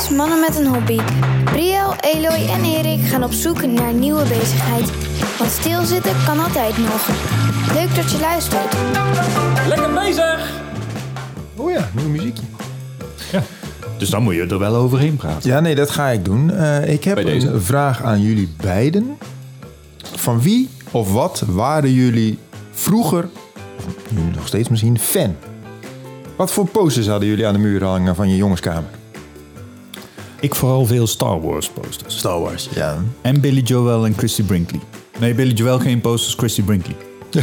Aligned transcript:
is 0.00 0.08
Mannen 0.08 0.40
met 0.40 0.58
een 0.58 0.66
Hobby. 0.66 0.98
Briel, 1.44 1.94
Eloy 2.00 2.48
en 2.48 2.64
Erik 2.64 3.06
gaan 3.06 3.24
op 3.24 3.32
zoek 3.32 3.66
naar 3.66 3.88
een 3.88 3.98
nieuwe 3.98 4.22
bezigheid. 4.22 4.90
Want 5.38 5.50
stilzitten 5.50 6.12
kan 6.26 6.38
altijd 6.38 6.78
nog. 6.78 7.08
Leuk 7.74 7.94
dat 7.94 8.10
je 8.10 8.18
luistert. 8.20 8.76
Lekker 9.68 9.92
bezig! 9.92 10.50
Oh 11.56 11.70
ja, 11.70 11.90
nieuw 11.94 12.08
muziekje. 12.08 12.42
Dus 13.98 14.10
dan 14.10 14.22
moet 14.22 14.34
je 14.34 14.46
er 14.46 14.58
wel 14.58 14.74
overheen 14.74 15.16
praten. 15.16 15.50
Ja, 15.50 15.60
nee, 15.60 15.74
dat 15.74 15.90
ga 15.90 16.08
ik 16.08 16.24
doen. 16.24 16.50
Eh, 16.50 16.92
ik 16.92 17.04
heb 17.04 17.16
een 17.16 17.60
vraag 17.60 18.02
aan 18.02 18.20
jullie 18.20 18.54
beiden. 18.56 19.18
Van 20.02 20.40
wie 20.40 20.68
of 20.90 21.12
wat 21.12 21.42
waren 21.46 21.92
jullie 21.92 22.38
vroeger, 22.70 23.28
of 23.76 24.10
nu 24.10 24.20
nog 24.34 24.46
steeds 24.46 24.68
misschien, 24.68 24.98
fan? 24.98 25.36
Wat 26.36 26.52
voor 26.52 26.66
posters 26.66 27.06
hadden 27.06 27.28
jullie 27.28 27.46
aan 27.46 27.52
de 27.52 27.58
muur 27.58 27.84
hangen 27.84 28.14
van 28.14 28.28
je 28.28 28.36
jongenskamer? 28.36 28.98
Ik 30.40 30.54
vooral 30.54 30.86
veel 30.86 31.06
Star 31.06 31.40
Wars 31.40 31.68
posters. 31.68 32.18
Star 32.18 32.40
Wars. 32.40 32.68
Ja. 32.74 33.04
En 33.20 33.40
Billy 33.40 33.60
Joel 33.60 34.04
en 34.06 34.14
Christy 34.16 34.42
Brinkley. 34.42 34.80
Nee, 35.18 35.34
Billy 35.34 35.52
Joel 35.52 35.78
geen 35.78 36.00
posters, 36.00 36.34
Christy 36.34 36.62
Brinkley. 36.62 36.96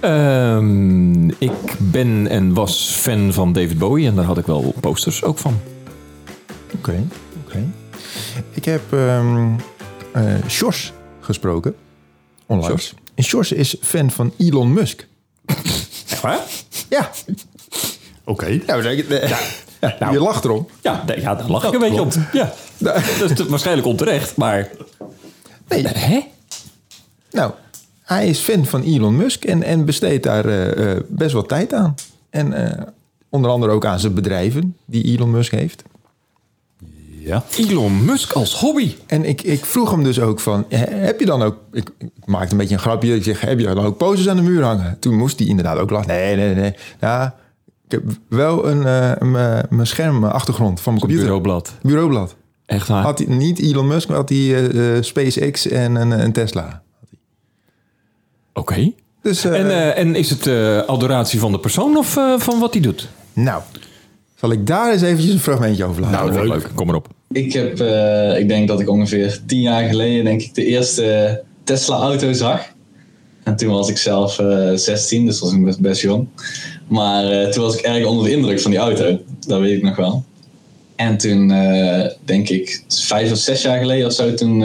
Ehm, 0.00 1.28
ik 1.28 1.76
ben 1.78 2.26
en 2.28 2.54
was 2.54 2.90
fan 2.90 3.32
van 3.32 3.52
David 3.52 3.78
Bowie 3.78 4.06
en 4.06 4.14
daar 4.14 4.24
had 4.24 4.38
ik 4.38 4.46
wel 4.46 4.74
posters 4.80 5.22
ook 5.22 5.38
van. 5.38 5.60
Oké, 6.74 7.06
oké. 7.46 7.64
Ik 8.50 8.64
heb 8.64 8.92
ehm 8.92 9.54
eh, 10.12 10.34
Sjors 10.48 10.92
gesproken. 11.20 11.74
Online. 12.46 12.68
Sjors? 12.68 12.94
En 13.14 13.24
Sjors 13.24 13.52
is 13.52 13.76
fan 13.80 14.10
van 14.10 14.32
Elon 14.38 14.72
Musk. 14.72 15.06
Waar? 16.22 16.40
Ja. 16.88 17.10
Oké. 18.24 18.60
Nou, 18.66 18.82
zeg 18.82 18.96
ik, 18.96 19.08
ja, 19.80 19.96
nou. 20.00 20.12
je 20.12 20.20
lacht 20.20 20.44
erom. 20.44 20.66
Ja, 20.82 21.02
nee, 21.06 21.20
ja, 21.20 21.34
daar 21.34 21.50
lach 21.50 21.64
ik 21.66 21.72
een 21.72 21.78
beetje 21.78 22.02
om. 22.02 22.08
Ja, 22.32 22.52
dat 22.78 23.30
is 23.40 23.46
waarschijnlijk 23.46 23.86
onterecht, 23.88 24.36
maar... 24.36 24.68
Nee, 25.68 25.86
Hè? 25.86 26.20
Nou, 27.30 27.52
hij 28.02 28.28
is 28.28 28.38
fan 28.38 28.64
van 28.66 28.82
Elon 28.82 29.16
Musk 29.16 29.44
en, 29.44 29.62
en 29.62 29.84
besteedt 29.84 30.22
daar 30.22 30.44
eh, 30.44 30.90
eh, 30.92 31.00
best 31.08 31.32
wel 31.32 31.42
tijd 31.46 31.72
aan. 31.72 31.94
En 32.30 32.52
eh, 32.52 32.82
onder 33.28 33.50
andere 33.50 33.72
ook 33.72 33.84
aan 33.84 33.98
zijn 34.00 34.14
bedrijven 34.14 34.76
die 34.84 35.04
Elon 35.04 35.30
Musk 35.30 35.52
heeft. 35.52 35.82
Ja. 37.18 37.44
Elon 37.56 38.04
Musk 38.04 38.32
als 38.32 38.54
hobby. 38.60 38.94
En 39.06 39.24
ik, 39.24 39.42
ik 39.42 39.64
vroeg 39.64 39.90
hem 39.90 40.02
dus 40.02 40.20
ook 40.20 40.40
van, 40.40 40.64
he- 40.68 40.94
heb 40.96 41.20
je 41.20 41.26
dan 41.26 41.42
ook... 41.42 41.56
Ik, 41.72 41.90
ik 41.98 42.10
maakte 42.24 42.52
een 42.52 42.58
beetje 42.58 42.74
een 42.74 42.80
grapje. 42.80 43.14
Ik 43.14 43.22
zeg, 43.24 43.40
heb 43.40 43.58
je 43.58 43.66
dan 43.66 43.84
ook 43.86 43.96
posters 43.96 44.28
aan 44.28 44.36
de 44.36 44.42
muur 44.42 44.62
hangen? 44.62 44.96
Toen 45.00 45.16
moest 45.16 45.38
hij 45.38 45.48
inderdaad 45.48 45.78
ook 45.78 45.90
lachen. 45.90 46.08
Nee, 46.08 46.36
nee, 46.36 46.54
nee. 46.54 46.74
Ja, 47.00 47.34
ik 47.88 47.92
heb 47.92 48.02
wel 48.28 48.68
een, 48.68 48.86
eh, 48.86 49.28
mijn- 49.70 49.86
schermachtergrond 49.86 50.80
van 50.80 50.92
mijn 50.92 51.04
computer. 51.04 51.24
Bureaublad. 51.26 51.74
Bureaublad. 51.82 52.36
Echt 52.66 52.88
waar? 52.88 53.02
Had 53.02 53.18
hij 53.18 53.26
niet 53.36 53.58
Elon 53.60 53.86
Musk, 53.86 54.08
maar 54.08 54.16
had 54.16 54.28
hij 54.28 54.38
eh, 54.38 54.96
eh, 54.96 55.02
SpaceX 55.02 55.68
en 55.68 55.94
een, 55.94 56.10
een 56.10 56.32
Tesla. 56.32 56.82
Oké. 58.52 58.92
Dus, 59.22 59.44
eh, 59.44 59.60
En, 59.60 59.70
eh, 59.70 59.98
en 59.98 60.14
is 60.14 60.30
het 60.30 60.46
eh, 60.46 60.78
adoratie 60.80 61.38
van 61.38 61.52
de 61.52 61.58
persoon 61.60 61.96
of 61.96 62.16
eh, 62.16 62.38
van 62.38 62.58
wat 62.58 62.72
hij 62.72 62.82
doet? 62.82 63.08
nou, 63.32 63.62
zal 64.34 64.50
ik 64.52 64.66
daar 64.66 64.92
eens 64.92 65.02
eventjes 65.02 65.32
een 65.32 65.40
fragmentje 65.40 65.84
over 65.84 66.00
laten? 66.02 66.16
Nou, 66.18 66.32
leuk. 66.48 66.48
leuk. 66.62 66.70
Kom 66.74 66.86
maar 66.86 66.94
op. 66.96 67.08
Ik 67.30 67.52
heb, 67.52 67.80
eh, 67.80 68.38
ik 68.38 68.48
denk 68.48 68.68
dat 68.68 68.80
ik 68.80 68.88
ongeveer 68.88 69.40
tien 69.46 69.60
jaar 69.60 69.88
geleden, 69.88 70.24
denk 70.24 70.40
ik, 70.42 70.54
de 70.54 70.64
eerste 70.64 71.42
Tesla-auto 71.64 72.32
zag. 72.32 72.74
En 73.46 73.56
toen 73.56 73.68
was 73.68 73.88
ik 73.88 73.98
zelf 73.98 74.38
eh 74.38 74.70
16, 74.74 75.26
dus 75.26 75.40
was 75.40 75.52
ik 75.52 75.76
best, 75.78 76.00
jong. 76.00 76.28
Maar 76.88 77.24
eh, 77.24 77.48
toen 77.48 77.62
was 77.62 77.76
ik 77.76 77.84
erg 77.84 78.06
onder 78.06 78.24
de 78.24 78.30
indruk 78.30 78.60
van 78.60 78.70
die 78.70 78.80
auto. 78.80 79.20
Dat 79.46 79.60
weet 79.60 79.76
ik 79.76 79.82
nog 79.82 79.96
wel. 79.96 80.24
En 80.96 81.16
toen, 81.16 81.50
eh, 81.50 82.10
denk 82.24 82.48
ik, 82.48 82.84
vijf 82.88 83.32
of 83.32 83.38
zes 83.38 83.62
jaar 83.62 83.78
geleden 83.78 84.06
of 84.06 84.12
zo, 84.12 84.34
toen 84.34 84.64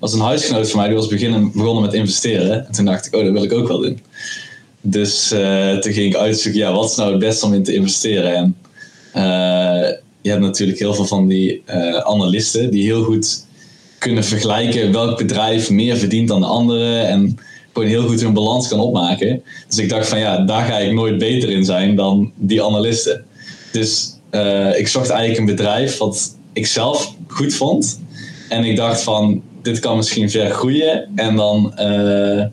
was 0.00 0.12
een 0.12 0.20
huisgenoot 0.20 0.70
van 0.70 0.78
mij, 0.78 0.88
die 0.88 0.96
was 0.96 1.06
beginnen, 1.06 1.52
begonnen 1.52 1.82
met 1.82 1.94
investeren. 1.94 2.66
En 2.66 2.72
toen 2.72 2.84
dacht 2.84 3.06
ik, 3.06 3.14
oh, 3.14 3.24
dat 3.24 3.32
wil 3.32 3.42
ik 3.42 3.52
ook 3.52 3.68
wel 3.68 3.80
doen. 3.80 4.00
Dus 4.80 5.28
toen 5.80 5.92
ging 5.92 6.14
ik 6.14 6.16
uitzoeken, 6.16 6.60
ja, 6.60 6.72
wat 6.72 6.90
is 6.90 6.96
nou 6.96 7.10
het 7.10 7.20
beste 7.20 7.46
om 7.46 7.54
in 7.54 7.62
te 7.62 7.74
investeren? 7.74 8.34
En 8.34 8.56
je 10.20 10.30
hebt 10.30 10.42
natuurlijk 10.42 10.78
heel 10.78 10.94
veel 10.94 11.06
van 11.06 11.26
die 11.26 11.62
analisten 12.04 12.70
die 12.70 12.84
heel 12.84 13.02
goed 13.02 13.44
kunnen 13.98 14.24
vergelijken 14.24 14.92
welk 14.92 15.18
bedrijf 15.18 15.70
meer 15.70 15.96
verdient 15.96 16.28
dan 16.28 16.40
de 16.40 16.46
andere 16.46 17.00
en 17.00 17.38
gewoon 17.76 17.90
heel 17.90 18.08
goed 18.08 18.20
hun 18.20 18.32
balans 18.32 18.68
kan 18.68 18.80
opmaken. 18.80 19.42
Dus 19.68 19.78
ik 19.78 19.88
dacht 19.88 20.08
van 20.08 20.18
ja, 20.18 20.44
daar 20.44 20.64
ga 20.64 20.78
ik 20.78 20.92
nooit 20.92 21.18
beter 21.18 21.50
in 21.50 21.64
zijn 21.64 21.96
dan 21.96 22.32
die 22.36 22.62
analisten. 22.62 23.24
Dus 23.72 24.12
eh, 24.30 24.78
ik 24.78 24.88
zocht 24.88 25.10
eigenlijk 25.10 25.40
een 25.40 25.56
bedrijf 25.56 25.98
wat 25.98 26.36
ik 26.52 26.66
zelf 26.66 27.14
goed 27.26 27.54
vond. 27.54 28.00
En 28.48 28.64
ik 28.64 28.76
dacht 28.76 29.02
van, 29.02 29.42
dit 29.62 29.78
kan 29.78 29.96
misschien 29.96 30.30
ver 30.30 30.50
groeien. 30.50 31.08
En 31.14 31.36
dan 31.36 31.76
eh, 31.76 32.44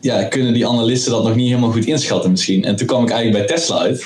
ja, 0.00 0.24
kunnen 0.24 0.52
die 0.52 0.68
analisten 0.68 1.12
dat 1.12 1.24
nog 1.24 1.36
niet 1.36 1.48
helemaal 1.48 1.72
goed 1.72 1.86
inschatten 1.86 2.30
misschien. 2.30 2.64
En 2.64 2.76
toen 2.76 2.86
kwam 2.86 3.02
ik 3.02 3.10
eigenlijk 3.10 3.46
bij 3.46 3.56
Tesla 3.56 3.78
uit. 3.78 4.04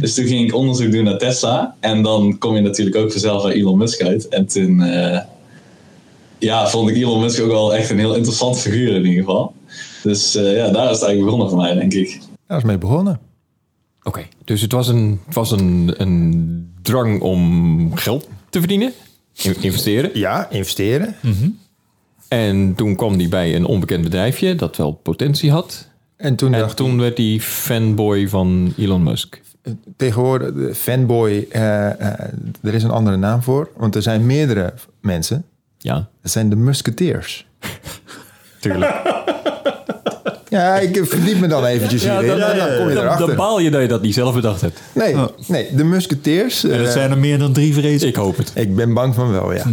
Dus 0.00 0.14
toen 0.14 0.26
ging 0.26 0.44
ik 0.46 0.54
onderzoek 0.54 0.92
doen 0.92 1.04
naar 1.04 1.18
Tesla. 1.18 1.76
En 1.80 2.02
dan 2.02 2.38
kom 2.38 2.54
je 2.54 2.60
natuurlijk 2.60 2.96
ook 2.96 3.10
vanzelf 3.12 3.42
bij 3.42 3.52
Elon 3.52 3.78
Musk 3.78 4.02
uit. 4.02 4.28
En 4.28 4.46
toen 4.46 4.82
eh, 4.82 5.18
ja, 6.42 6.68
vond 6.68 6.88
ik 6.90 6.96
Elon 6.96 7.20
Musk 7.20 7.42
ook 7.42 7.50
wel 7.50 7.74
echt 7.74 7.90
een 7.90 7.98
heel 7.98 8.14
interessant 8.14 8.58
figuur 8.58 8.94
in 8.94 9.04
ieder 9.04 9.24
geval. 9.24 9.54
Dus 10.02 10.34
eh, 10.34 10.56
ja, 10.56 10.70
daar 10.70 10.90
is 10.90 10.98
het 10.98 11.02
eigenlijk 11.06 11.24
begonnen 11.24 11.48
voor 11.48 11.58
mij, 11.58 11.74
denk 11.74 11.92
ik. 11.92 12.20
Daar 12.46 12.58
is 12.58 12.64
mee 12.64 12.78
begonnen. 12.78 13.20
Oké, 14.02 14.22
dus 14.44 14.60
het 14.60 14.72
was, 14.72 14.88
een, 14.88 15.20
het 15.26 15.34
was 15.34 15.50
een, 15.50 15.94
een 15.96 16.72
drang 16.82 17.20
om 17.20 17.94
geld 17.96 18.28
te 18.50 18.58
verdienen, 18.58 18.92
in- 19.42 19.56
investeren. 19.62 20.10
Ja, 20.14 20.50
investeren. 20.50 21.14
En 22.28 22.74
toen 22.74 22.96
kwam 22.96 23.14
hij 23.18 23.28
bij 23.28 23.54
een 23.56 23.64
onbekend 23.64 24.02
bedrijfje 24.02 24.54
dat 24.54 24.76
wel 24.76 24.92
potentie 24.92 25.50
had. 25.50 25.88
En 26.16 26.36
toen 26.36 26.54
En 26.54 26.60
dacht 26.60 26.76
toen 26.76 26.98
werd 26.98 27.18
hij 27.18 27.38
fanboy 27.40 28.28
van 28.28 28.74
Elon 28.78 29.02
Musk. 29.02 29.40
tegenwoordig, 29.96 30.52
de 30.54 30.74
fanboy, 30.74 31.46
eh, 31.50 31.90
eh, 31.90 32.18
er 32.62 32.74
is 32.74 32.82
een 32.82 32.90
andere 32.90 33.16
naam 33.16 33.42
voor. 33.42 33.70
Want 33.76 33.94
er 33.94 34.02
zijn 34.02 34.26
meerdere 34.26 34.74
mensen. 35.00 35.44
Ja, 35.82 36.08
Dat 36.22 36.32
zijn 36.32 36.50
de 36.50 36.56
musketeers. 36.56 37.46
tuurlijk. 38.60 39.02
Ja, 40.48 40.78
ik 40.78 41.00
verdiep 41.04 41.40
me 41.40 41.46
dan 41.46 41.64
eventjes 41.64 42.02
hierin. 42.02 42.26
dan, 42.26 42.40
en 42.40 42.56
dan 42.58 42.76
kom 42.76 42.88
je 42.88 42.94
dan, 42.94 43.04
erachter. 43.04 43.26
dan 43.26 43.36
baal 43.36 43.60
je 43.60 43.70
dat 43.70 43.80
je 43.80 43.88
dat 43.88 44.02
niet 44.02 44.14
zelf 44.14 44.34
bedacht 44.34 44.60
hebt. 44.60 44.80
Nee, 44.92 45.16
nee, 45.46 45.74
de 45.74 45.84
musketeers. 45.84 46.64
En 46.64 46.78
dat 46.78 46.86
eh, 46.86 46.92
zijn 46.92 47.10
er 47.10 47.18
meer 47.18 47.38
dan 47.38 47.52
drie 47.52 47.74
vrezen. 47.74 48.08
Ik 48.08 48.16
hoop 48.16 48.36
het. 48.36 48.52
Ik 48.54 48.76
ben 48.76 48.94
bang 48.94 49.14
van 49.14 49.30
wel, 49.30 49.52
ja. 49.52 49.64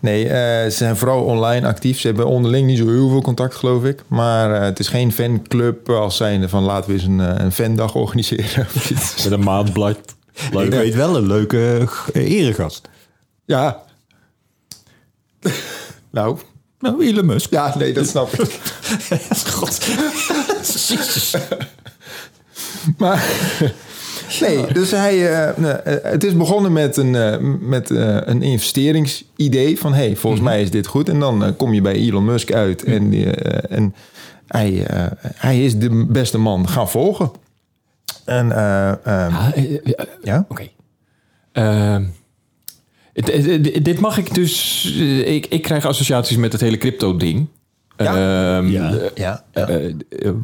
Nee, 0.00 0.28
eh, 0.28 0.64
ze 0.64 0.76
zijn 0.76 0.96
vooral 0.96 1.22
online 1.24 1.66
actief. 1.66 2.00
Ze 2.00 2.06
hebben 2.06 2.26
onderling 2.26 2.66
niet 2.66 2.78
zo 2.78 2.88
heel 2.88 3.08
veel 3.08 3.22
contact, 3.22 3.54
geloof 3.54 3.84
ik. 3.84 4.02
Maar 4.06 4.54
eh, 4.54 4.60
het 4.62 4.78
is 4.78 4.88
geen 4.88 5.12
fanclub 5.12 5.88
als 5.90 6.16
zijnde 6.16 6.48
van 6.48 6.62
laten 6.62 6.90
we 6.90 6.92
eens 6.96 7.04
een, 7.04 7.42
een 7.44 7.52
fandag 7.52 7.94
organiseren. 7.94 8.66
of 8.76 8.90
iets. 8.90 9.24
Met 9.24 9.32
een 9.32 9.44
maandblad. 9.44 9.98
Ik 10.50 10.70
weet 10.70 10.94
wel 10.94 11.16
een 11.16 11.26
leuke 11.26 11.88
eregast. 12.12 12.88
ja. 13.44 13.84
Nou, 16.10 16.38
Nou, 16.78 17.04
Elon 17.06 17.26
Musk. 17.26 17.50
ja, 17.50 17.74
nee, 17.78 17.92
dat 17.92 18.06
snap 18.06 18.32
ik. 18.32 18.60
God. 19.52 19.78
Maar 22.98 23.24
nee, 24.40 24.72
dus 24.72 24.90
hij, 24.90 25.14
eh, 25.32 25.48
eh, 25.72 26.02
het 26.02 26.24
is 26.24 26.36
begonnen 26.36 26.72
met 26.72 26.96
een, 26.96 27.14
eh, 27.14 27.36
met, 27.60 27.90
eh, 27.90 28.16
een 28.20 28.42
investeringsidee 28.42 29.78
van 29.78 29.94
hey, 29.94 30.16
volgens 30.16 30.42
mij 30.42 30.62
is 30.62 30.70
dit 30.70 30.86
goed. 30.86 31.08
En 31.08 31.18
dan 31.20 31.44
eh, 31.44 31.50
kom 31.56 31.72
je 31.74 31.80
bij 31.80 31.92
Elon 31.94 32.24
Musk 32.24 32.52
uit 32.52 32.84
en, 32.84 33.12
eh, 33.12 33.76
en 33.78 33.94
hij, 34.46 34.86
eh, 34.86 35.06
hij 35.34 35.64
is 35.64 35.78
de 35.78 36.04
beste 36.08 36.38
man 36.38 36.68
gaan 36.68 36.88
volgen. 36.90 37.30
En 38.24 38.52
eh, 38.52 38.90
eh, 38.90 38.96
Ah, 39.04 39.48
eh, 39.54 39.64
eh, 39.64 39.80
eh, 39.84 40.04
ja, 40.22 40.44
Oké. 40.48 40.68
Ehm, 41.52 41.92
het- 41.92 42.04
het- 42.04 42.10
dit 43.82 44.00
mag 44.00 44.18
ik 44.18 44.34
dus... 44.34 44.84
eh, 44.98 45.34
ik, 45.34 45.46
ik 45.46 45.62
krijg 45.62 45.84
associaties 45.84 46.36
met 46.36 46.52
het 46.52 46.60
hele 46.60 46.78
crypto-ding. 46.78 47.46
Ja. 47.96 48.56
Ehm, 48.56 48.66
Ja. 48.68 48.92
eh, 48.92 48.98
ja, 49.14 49.44
ja. 49.54 49.68
eh, 49.68 49.86
eh, 49.86 49.92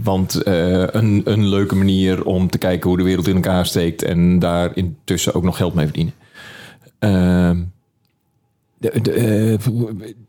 want 0.02 0.42
eh, 0.42 0.84
een, 0.86 1.22
een 1.24 1.48
leuke 1.48 1.74
manier 1.74 2.24
om 2.24 2.50
te 2.50 2.58
kijken 2.58 2.88
hoe 2.88 2.98
de 2.98 3.04
wereld 3.04 3.28
in 3.28 3.34
elkaar 3.34 3.66
steekt... 3.66 4.02
en 4.02 4.38
daar 4.38 4.70
intussen 4.74 5.34
ook 5.34 5.42
nog 5.42 5.56
geld 5.56 5.74
mee 5.74 5.84
verdienen. 5.84 6.12
Ehm, 6.98 7.56
de, 8.78 9.00
de, 9.02 9.58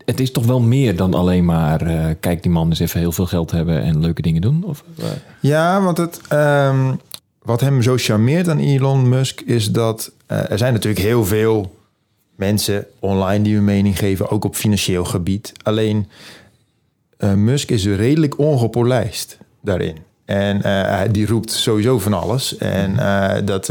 het 0.05 0.19
is 0.19 0.31
toch 0.31 0.45
wel 0.45 0.59
meer 0.59 0.95
dan 0.95 1.13
alleen 1.13 1.45
maar... 1.45 1.81
eh, 1.81 2.05
kijk, 2.19 2.41
die 2.43 2.51
man 2.51 2.69
eens 2.69 2.79
even 2.79 2.99
heel 2.99 3.11
veel 3.11 3.25
geld 3.25 3.51
hebben 3.51 3.81
en 3.83 3.99
leuke 3.99 4.21
dingen 4.21 4.41
doen? 4.41 4.63
Of, 4.65 4.83
Ja, 5.39 5.81
want 5.81 5.97
het, 5.97 6.21
ehm, 6.29 6.93
wat 7.41 7.61
hem 7.61 7.81
zo 7.81 7.97
charmeert 7.97 8.49
aan 8.49 8.59
Elon 8.59 9.09
Musk 9.09 9.41
is 9.41 9.71
dat 9.71 10.11
er 10.25 10.57
zijn 10.57 10.73
natuurlijk 10.73 11.05
heel 11.05 11.25
veel 11.25 11.75
mensen 12.35 12.85
online 12.99 13.43
die 13.43 13.55
hun 13.55 13.63
mening 13.63 13.97
geven, 13.97 14.29
ook 14.29 14.45
op 14.45 14.55
financieel 14.55 15.05
gebied. 15.05 15.51
Alleen 15.63 16.07
eh, 17.17 17.33
Musk 17.33 17.69
is 17.69 17.85
redelijk 17.85 18.37
ongepolijst 18.37 19.37
daarin. 19.61 19.97
En 20.25 20.61
eh, 20.63 21.01
die 21.11 21.27
roept 21.27 21.51
sowieso 21.51 21.99
van 21.99 22.13
alles. 22.13 22.57
En 22.57 22.99
eh, 22.99 23.45
dat, 23.45 23.65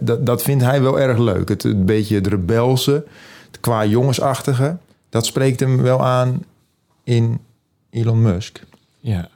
dat, 0.00 0.26
dat 0.26 0.42
vindt 0.42 0.64
hij 0.64 0.82
wel 0.82 1.00
erg 1.00 1.18
leuk. 1.18 1.48
Het, 1.48 1.64
een 1.64 1.84
beetje 1.84 2.14
het 2.14 2.26
rebelse, 2.26 3.04
het 3.46 3.60
qua 3.60 3.84
jongensachtige. 3.84 4.76
Dat 5.08 5.26
spreekt 5.26 5.60
hem 5.60 5.82
wel 5.82 6.04
aan 6.04 6.44
in 7.04 7.38
Elon 7.90 8.22
Musk. 8.22 8.60
Ja. 9.00 9.28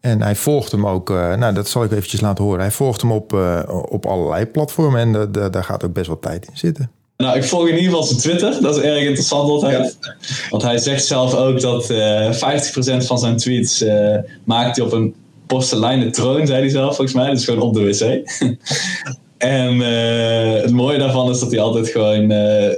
En 0.00 0.22
hij 0.22 0.34
volgt 0.36 0.72
hem 0.72 0.86
ook, 0.86 1.08
nou 1.08 1.54
dat 1.54 1.68
zal 1.68 1.84
ik 1.84 1.90
eventjes 1.92 2.20
laten 2.20 2.44
horen. 2.44 2.60
Hij 2.60 2.70
volgt 2.70 3.00
hem 3.00 3.12
op, 3.12 3.32
op 3.88 4.06
allerlei 4.06 4.46
platformen 4.46 5.00
en 5.00 5.12
da- 5.12 5.26
da- 5.26 5.48
daar 5.48 5.64
gaat 5.64 5.84
ook 5.84 5.92
best 5.92 6.06
wel 6.06 6.18
tijd 6.18 6.46
in 6.46 6.56
zitten. 6.56 6.90
Nou, 7.16 7.36
ik 7.36 7.44
volg 7.44 7.68
in 7.68 7.76
ieder 7.76 7.84
geval 7.84 8.02
zijn 8.02 8.18
Twitter. 8.18 8.62
Dat 8.62 8.76
is 8.76 8.82
erg 8.82 9.02
interessant 9.02 9.50
altijd. 9.50 9.98
Want 10.50 10.62
hij 10.62 10.78
zegt 10.78 11.04
zelf 11.04 11.34
ook 11.34 11.60
dat 11.60 11.90
eh 11.90 12.32
50% 12.32 13.06
van 13.06 13.18
zijn 13.18 13.36
tweets 13.36 13.82
eh, 13.82 14.16
maakt 14.44 14.76
hij 14.76 14.84
op 14.84 14.92
een 14.92 15.14
porseleinen 15.46 16.12
troon, 16.12 16.46
zei 16.46 16.60
hij 16.60 16.68
zelf 16.68 16.96
volgens 16.96 17.16
mij. 17.16 17.30
Dus 17.30 17.44
gewoon 17.44 17.60
op 17.60 17.74
de 17.74 17.80
wc. 17.80 18.00
en 19.38 19.82
eh, 19.82 20.62
het 20.62 20.72
mooie 20.72 20.98
daarvan 20.98 21.30
is 21.30 21.38
dat 21.38 21.50
hij 21.50 21.60
altijd 21.60 21.88
gewoon 21.88 22.30
eh, 22.30 22.72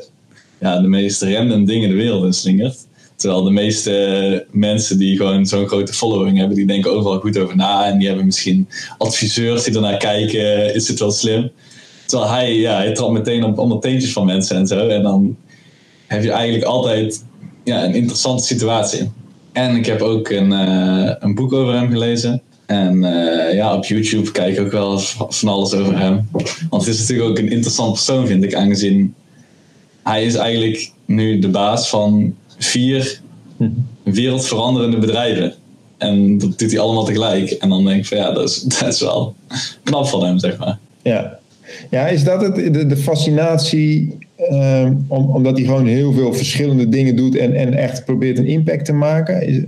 ja, 0.61 0.81
de 0.81 0.89
meest 0.89 1.23
random 1.23 1.65
dingen 1.65 1.89
de 1.89 1.95
wereld 1.95 2.25
in 2.25 2.33
slingert. 2.33 2.77
Terwijl 3.17 3.43
de 3.43 3.51
meeste 3.51 4.47
mensen 4.51 4.99
die 4.99 5.17
gewoon 5.17 5.47
zo'n 5.47 5.69
grote 5.69 5.93
following 5.93 6.39
hebben, 6.39 6.57
die 6.57 6.67
denken 6.67 6.93
overal 6.93 7.21
goed 7.21 7.39
over 7.39 7.57
na. 7.57 7.87
En 7.87 7.99
die 7.99 8.07
hebben 8.07 8.27
misschien 8.27 8.69
adviseurs 8.99 9.65
die 9.65 9.75
ernaar 9.75 9.97
kijken. 9.97 10.75
Is 10.75 10.89
het 10.89 10.99
wel 10.99 11.11
slim? 11.11 11.51
Terwijl 12.07 12.31
hij, 12.31 12.55
ja, 12.55 12.77
hij 12.77 12.93
trapt 12.93 13.13
meteen 13.13 13.45
op 13.45 13.59
allemaal 13.59 13.79
teentjes 13.79 14.13
van 14.13 14.27
mensen 14.27 14.57
en 14.57 14.67
zo. 14.67 14.89
En 14.89 15.03
dan 15.03 15.37
heb 16.07 16.23
je 16.23 16.31
eigenlijk 16.31 16.65
altijd 16.65 17.25
ja, 17.65 17.85
een 17.85 17.95
interessante 17.95 18.45
situatie. 18.45 19.11
En 19.53 19.77
ik 19.77 19.87
heb 19.87 20.01
ook 20.01 20.29
een, 20.29 20.53
eh, 20.53 21.15
een 21.19 21.35
boek 21.35 21.53
over 21.53 21.75
hem 21.75 21.91
gelezen. 21.91 22.43
En 22.67 23.05
eh, 23.05 23.55
ja, 23.55 23.75
op 23.75 23.85
YouTube 23.85 24.31
kijk 24.31 24.57
ik 24.57 24.65
ook 24.65 24.73
wel 24.73 24.99
van 25.29 25.49
alles 25.49 25.75
over 25.75 25.99
hem. 25.99 26.29
Want 26.71 26.85
het 26.85 26.95
is 26.95 27.01
natuurlijk 27.01 27.29
ook 27.29 27.39
een 27.39 27.51
interessant 27.51 27.93
persoon, 27.93 28.27
vind 28.27 28.45
ik, 28.45 28.55
aangezien 28.55 29.15
hij 30.07 30.25
is 30.25 30.35
eigenlijk 30.35 30.93
nu 31.05 31.39
de 31.39 31.49
baas 31.49 31.89
van 31.89 32.35
vier 32.59 33.21
wereldveranderende 34.03 34.99
bedrijven. 34.99 35.55
En 35.99 36.39
dat 36.39 36.59
doet 36.59 36.71
hij 36.71 36.81
allemaal 36.81 37.05
tegelijk. 37.05 37.51
En 37.51 37.69
dan 37.69 37.85
denk 37.85 37.99
ik 37.99 38.07
van 38.07 38.19
ja, 38.19 38.33
dat 38.33 38.49
is, 38.49 38.61
dat 38.79 38.89
is 38.89 39.01
wel 39.01 39.35
knap 39.83 40.07
van 40.07 40.25
hem, 40.25 40.39
zeg 40.39 40.57
maar. 40.59 40.79
Ja. 41.03 41.39
Ja, 41.91 42.07
is 42.09 42.25
dat 42.25 42.41
het, 42.41 42.55
de, 42.55 42.87
de 42.87 42.97
fascinatie, 42.97 44.19
ehm, 44.37 44.95
om, 45.09 45.31
omdat 45.31 45.57
hij 45.57 45.67
gewoon 45.67 45.87
heel 45.87 46.13
veel 46.13 46.33
verschillende 46.35 46.89
dingen 46.89 47.17
doet 47.17 47.37
en, 47.37 47.55
en 47.55 47.75
echt 47.75 48.05
probeert 48.05 48.39
een 48.39 48.47
impact 48.47 48.85
te 48.85 48.93
maken? 48.93 49.47
Is, 49.47 49.61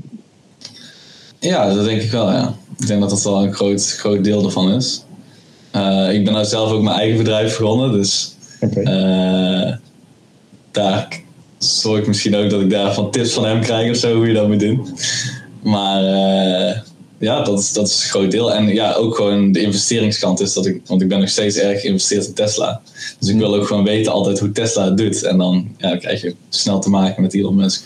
Ja, 1.38 1.74
dat 1.74 1.84
denk 1.84 2.02
ik 2.02 2.10
wel, 2.10 2.30
ja. 2.30 2.54
Ik 2.78 2.86
denk 2.86 3.00
dat 3.00 3.10
dat 3.10 3.22
wel 3.22 3.42
een 3.42 3.52
groot, 3.52 3.96
groot 3.98 4.24
deel 4.24 4.44
ervan 4.44 4.72
is. 4.72 5.04
Eh, 5.70 6.12
ik 6.12 6.24
ben 6.24 6.32
nou 6.32 6.44
zelf 6.44 6.70
ook 6.72 6.82
mijn 6.82 6.98
eigen 6.98 7.16
bedrijf 7.18 7.58
begonnen, 7.58 7.92
dus 7.92 8.36
Oké. 8.60 8.80
eh, 8.80 9.74
daar 10.70 11.08
zorg 11.58 12.00
ik 12.00 12.06
misschien 12.06 12.34
ook 12.36 12.50
dat 12.50 12.60
ik 12.60 12.70
daarvan 12.70 13.10
tips 13.10 13.32
van 13.32 13.44
hem 13.44 13.60
krijg 13.60 13.90
of 13.90 13.96
zo, 13.96 14.16
hoe 14.16 14.26
je 14.26 14.34
dat 14.34 14.48
moet 14.48 14.60
doen. 14.60 14.86
Maar 15.62 16.02
eh, 16.04 16.78
ja, 17.18 17.42
dat 17.42 17.58
is, 17.58 17.72
dat 17.72 17.88
is 17.88 18.02
een 18.02 18.08
groot 18.08 18.30
deel. 18.30 18.52
En 18.52 18.66
ja, 18.66 18.92
ook 18.92 19.16
gewoon 19.16 19.52
de 19.52 19.60
investeringskant 19.60 20.40
is 20.40 20.52
dat 20.52 20.66
ik, 20.66 20.80
want 20.86 21.02
ik 21.02 21.08
ben 21.08 21.20
nog 21.20 21.28
steeds 21.28 21.56
erg 21.56 21.80
geïnvesteerd 21.80 22.26
in 22.26 22.34
Tesla. 22.34 22.80
Dus 23.18 23.28
ik 23.28 23.36
wil 23.36 23.54
ook 23.54 23.66
gewoon 23.66 23.84
weten 23.84 24.12
altijd 24.12 24.38
hoe 24.38 24.52
Tesla 24.52 24.84
het 24.84 24.96
doet. 24.96 25.22
En 25.22 25.38
dan 25.38 25.74
ja, 25.76 25.96
krijg 25.96 26.20
je 26.20 26.34
snel 26.48 26.80
te 26.80 26.90
maken 26.90 27.22
met 27.22 27.34
Elon 27.34 27.54
Musk. 27.54 27.84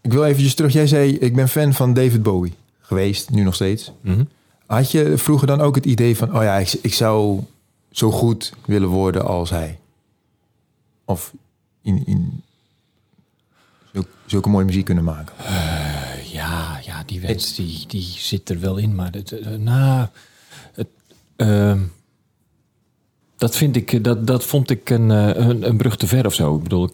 Ik 0.00 0.12
wil 0.12 0.24
eventjes 0.24 0.54
terug. 0.54 0.72
Jij 0.72 0.86
zei, 0.86 1.18
ik 1.18 1.34
ben 1.34 1.48
fan 1.48 1.72
van 1.72 1.94
David 1.94 2.22
Bowie 2.22 2.52
geweest, 2.80 3.30
nu 3.30 3.42
nog 3.42 3.54
steeds. 3.54 3.92
Had 4.66 4.90
je 4.90 5.18
vroeger 5.18 5.46
dan 5.46 5.60
ook 5.60 5.74
het 5.74 5.84
idee 5.84 6.16
van, 6.16 6.36
oh 6.36 6.42
ja, 6.42 6.56
ik, 6.56 6.72
ik 6.82 6.94
zou 6.94 7.40
zo 7.90 8.10
goed 8.10 8.52
willen 8.66 8.88
worden 8.88 9.24
als 9.24 9.50
hij? 9.50 9.78
Of 11.04 11.32
in, 11.82 12.02
in 12.06 12.42
zulke, 13.92 14.08
zulke 14.26 14.48
mooie 14.48 14.64
muziek 14.64 14.84
kunnen 14.84 15.04
maken? 15.04 15.34
Ja, 16.34 16.80
ja, 16.84 17.02
die 17.06 17.20
wens 17.20 17.54
die, 17.54 17.86
die 17.86 18.02
zit 18.02 18.48
er 18.48 18.60
wel 18.60 18.76
in. 18.76 18.94
Maar 18.94 19.12
het, 19.12 19.58
nou, 19.58 20.06
het, 20.72 20.88
ehm, 21.36 21.80
dat, 23.36 23.56
vind 23.56 23.76
ik, 23.76 24.04
dat, 24.04 24.26
dat 24.26 24.44
vond 24.44 24.70
ik 24.70 24.90
een, 24.90 25.10
eh, 25.10 25.46
een, 25.46 25.68
een 25.68 25.76
brug 25.76 25.96
te 25.96 26.06
ver 26.06 26.26
of 26.26 26.34
zo. 26.34 26.56
Ik 26.56 26.62
bedoel, 26.62 26.88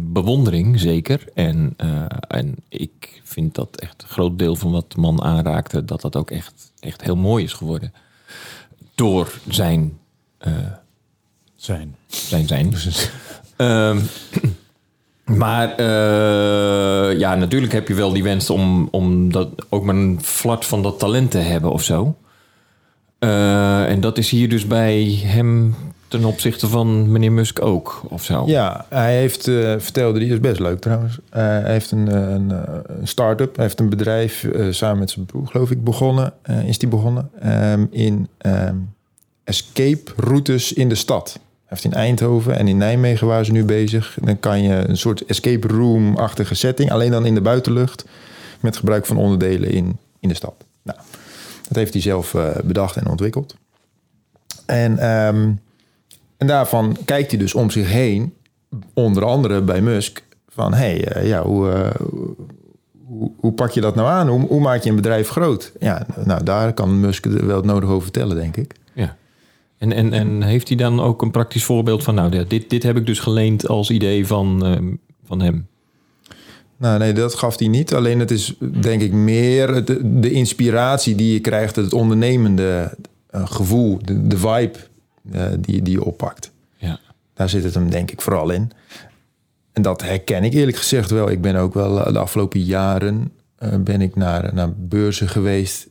bewondering 0.00 0.80
zeker. 0.80 1.24
En, 1.34 1.74
eh, 1.76 2.04
en 2.28 2.54
ik 2.68 3.20
vind 3.24 3.54
dat 3.54 3.76
echt 3.76 4.02
een 4.02 4.08
groot 4.08 4.38
deel 4.38 4.56
van 4.56 4.70
wat 4.70 4.92
de 4.92 5.00
man 5.00 5.22
aanraakte... 5.22 5.84
dat 5.84 6.00
dat 6.00 6.16
ook 6.16 6.30
echt, 6.30 6.72
echt 6.78 7.02
heel 7.02 7.16
mooi 7.16 7.44
is 7.44 7.52
geworden. 7.52 7.92
Door 8.94 9.40
zijn 9.48 9.98
Zijn. 11.56 11.96
zijn 12.06 12.46
zijn. 12.46 12.74
Ehm, 13.56 14.00
maar 15.36 15.74
eh, 15.74 17.18
ja, 17.18 17.34
natuurlijk 17.34 17.72
heb 17.72 17.88
je 17.88 17.94
wel 17.94 18.12
die 18.12 18.22
wens 18.22 18.50
om, 18.50 18.88
om 18.90 19.32
dat, 19.32 19.48
ook 19.68 19.84
maar 19.84 19.94
een 19.94 20.18
flart 20.22 20.64
van 20.64 20.82
dat 20.82 20.98
talent 20.98 21.30
te 21.30 21.38
hebben 21.38 21.72
of 21.72 21.82
zo. 21.82 22.16
Eh, 23.18 23.90
en 23.90 24.00
dat 24.00 24.18
is 24.18 24.30
hier 24.30 24.48
dus 24.48 24.66
bij 24.66 25.20
hem 25.22 25.74
ten 26.08 26.24
opzichte 26.24 26.68
van 26.68 27.12
meneer 27.12 27.32
Musk 27.32 27.62
ook, 27.62 28.02
of 28.08 28.24
zo. 28.24 28.42
Ja, 28.46 28.86
hij 28.88 29.16
heeft, 29.16 29.48
eh, 29.48 29.74
vertelde 29.78 30.18
die, 30.18 30.32
is 30.32 30.40
best 30.40 30.60
leuk 30.60 30.80
trouwens. 30.80 31.18
Hij 31.30 31.72
heeft 31.72 31.90
een, 31.90 32.14
een, 32.14 32.50
een 33.00 33.08
start-up, 33.08 33.56
hij 33.56 33.64
heeft 33.64 33.80
een 33.80 33.88
bedrijf 33.88 34.48
samen 34.70 34.98
met 34.98 35.10
zijn 35.10 35.26
broer, 35.26 35.46
geloof 35.46 35.70
ik, 35.70 35.84
begonnen. 35.84 36.32
is 36.64 36.78
die 36.78 36.88
begonnen 36.88 37.30
ehm, 37.40 37.86
in 37.90 38.28
ehm, 38.38 38.76
escape 39.44 40.12
routes 40.16 40.72
in 40.72 40.88
de 40.88 40.94
stad. 40.94 41.40
Heeft 41.70 41.84
in 41.84 41.92
Eindhoven 41.92 42.58
en 42.58 42.68
in 42.68 42.76
Nijmegen 42.76 43.26
waren 43.26 43.44
ze 43.44 43.52
nu 43.52 43.64
bezig. 43.64 44.18
Dan 44.22 44.40
kan 44.40 44.62
je 44.62 44.74
een 44.74 44.96
soort 44.96 45.24
escape 45.24 45.68
room-achtige 45.68 46.54
setting, 46.54 46.90
alleen 46.90 47.10
dan 47.10 47.26
in 47.26 47.34
de 47.34 47.40
buitenlucht, 47.40 48.04
met 48.60 48.76
gebruik 48.76 49.06
van 49.06 49.16
onderdelen 49.16 49.70
in, 49.70 49.98
in 50.20 50.28
de 50.28 50.34
stad. 50.34 50.54
Nou, 50.82 50.98
dat 51.68 51.76
heeft 51.76 51.92
hij 51.92 52.02
zelf 52.02 52.34
eh, 52.34 52.48
bedacht 52.64 52.96
en 52.96 53.08
ontwikkeld. 53.08 53.56
En 54.66 54.98
ehm, 54.98 55.50
en 56.40 56.46
daarvan 56.46 56.96
kijkt 57.04 57.30
hij 57.30 57.40
dus 57.40 57.54
om 57.54 57.70
zich 57.70 57.90
heen, 57.90 58.34
onder 58.94 59.24
andere 59.24 59.62
bij 59.62 59.80
Musk, 59.80 60.22
van 60.48 60.74
hey, 60.74 61.04
eh, 61.04 61.28
ja, 61.28 61.42
hoe, 61.42 61.70
eh, 61.70 62.06
hoe, 63.06 63.30
hoe 63.36 63.52
pak 63.52 63.70
je 63.70 63.80
dat 63.80 63.94
nou 63.94 64.08
aan? 64.08 64.28
Hoe, 64.28 64.46
hoe 64.46 64.60
maak 64.60 64.82
je 64.82 64.90
een 64.90 64.96
bedrijf 64.96 65.28
groot? 65.28 65.72
Ja, 65.80 66.06
nou, 66.24 66.44
daar 66.44 66.72
kan 66.72 67.00
Musk 67.00 67.24
wel 67.24 67.56
het 67.56 67.64
nodig 67.64 67.88
over 67.88 68.02
vertellen, 68.02 68.36
denk 68.36 68.56
ik. 68.56 68.74
En, 69.80 69.92
en, 69.92 70.12
en 70.12 70.42
heeft 70.42 70.68
hij 70.68 70.76
dan 70.76 71.00
ook 71.00 71.22
een 71.22 71.30
praktisch 71.30 71.64
voorbeeld 71.64 72.02
van... 72.02 72.14
nou, 72.14 72.46
dit, 72.46 72.70
dit 72.70 72.82
heb 72.82 72.96
ik 72.96 73.06
dus 73.06 73.18
geleend 73.20 73.68
als 73.68 73.90
idee 73.90 74.26
van, 74.26 74.64
ehm, 74.64 74.94
van 75.24 75.40
hem? 75.40 75.66
Nou, 76.76 76.98
nee, 76.98 77.12
dat 77.12 77.34
gaf 77.34 77.58
hij 77.58 77.68
niet. 77.68 77.94
Alleen 77.94 78.18
het 78.20 78.30
is, 78.30 78.54
denk 78.80 79.02
ik, 79.02 79.12
meer 79.12 79.74
het- 79.74 79.98
de 80.04 80.30
inspiratie 80.30 81.14
die 81.14 81.32
je 81.32 81.40
krijgt, 81.40 81.76
het 81.76 81.92
ondernemende 81.92 82.96
eh, 83.26 83.46
gevoel, 83.46 83.98
de, 84.04 84.26
de 84.26 84.36
vibe 84.36 84.72
eh, 85.32 85.44
die, 85.58 85.82
die 85.82 85.92
je 85.92 86.04
oppakt. 86.04 86.50
Ja. 86.76 86.98
Daar 87.34 87.48
zit 87.48 87.64
het 87.64 87.74
hem 87.74 87.90
denk 87.90 88.10
ik 88.10 88.20
vooral 88.20 88.50
in. 88.50 88.70
En 89.72 89.82
dat 89.82 90.02
herken 90.02 90.44
ik 90.44 90.52
eerlijk 90.52 90.76
gezegd 90.76 91.10
wel. 91.10 91.30
Ik 91.30 91.40
ben 91.40 91.56
ook 91.56 91.74
wel 91.74 92.04
eh, 92.06 92.12
de 92.12 92.18
afgelopen 92.18 92.60
jaren 92.60 93.32
ben 93.80 94.00
ik 94.00 94.16
naar, 94.16 94.54
naar 94.54 94.72
beurzen 94.76 95.28
geweest 95.28 95.88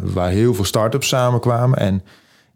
waar 0.00 0.30
heel 0.30 0.54
veel 0.54 0.64
start-ups 0.64 1.08
samenkwamen. 1.08 1.78
En 1.78 2.02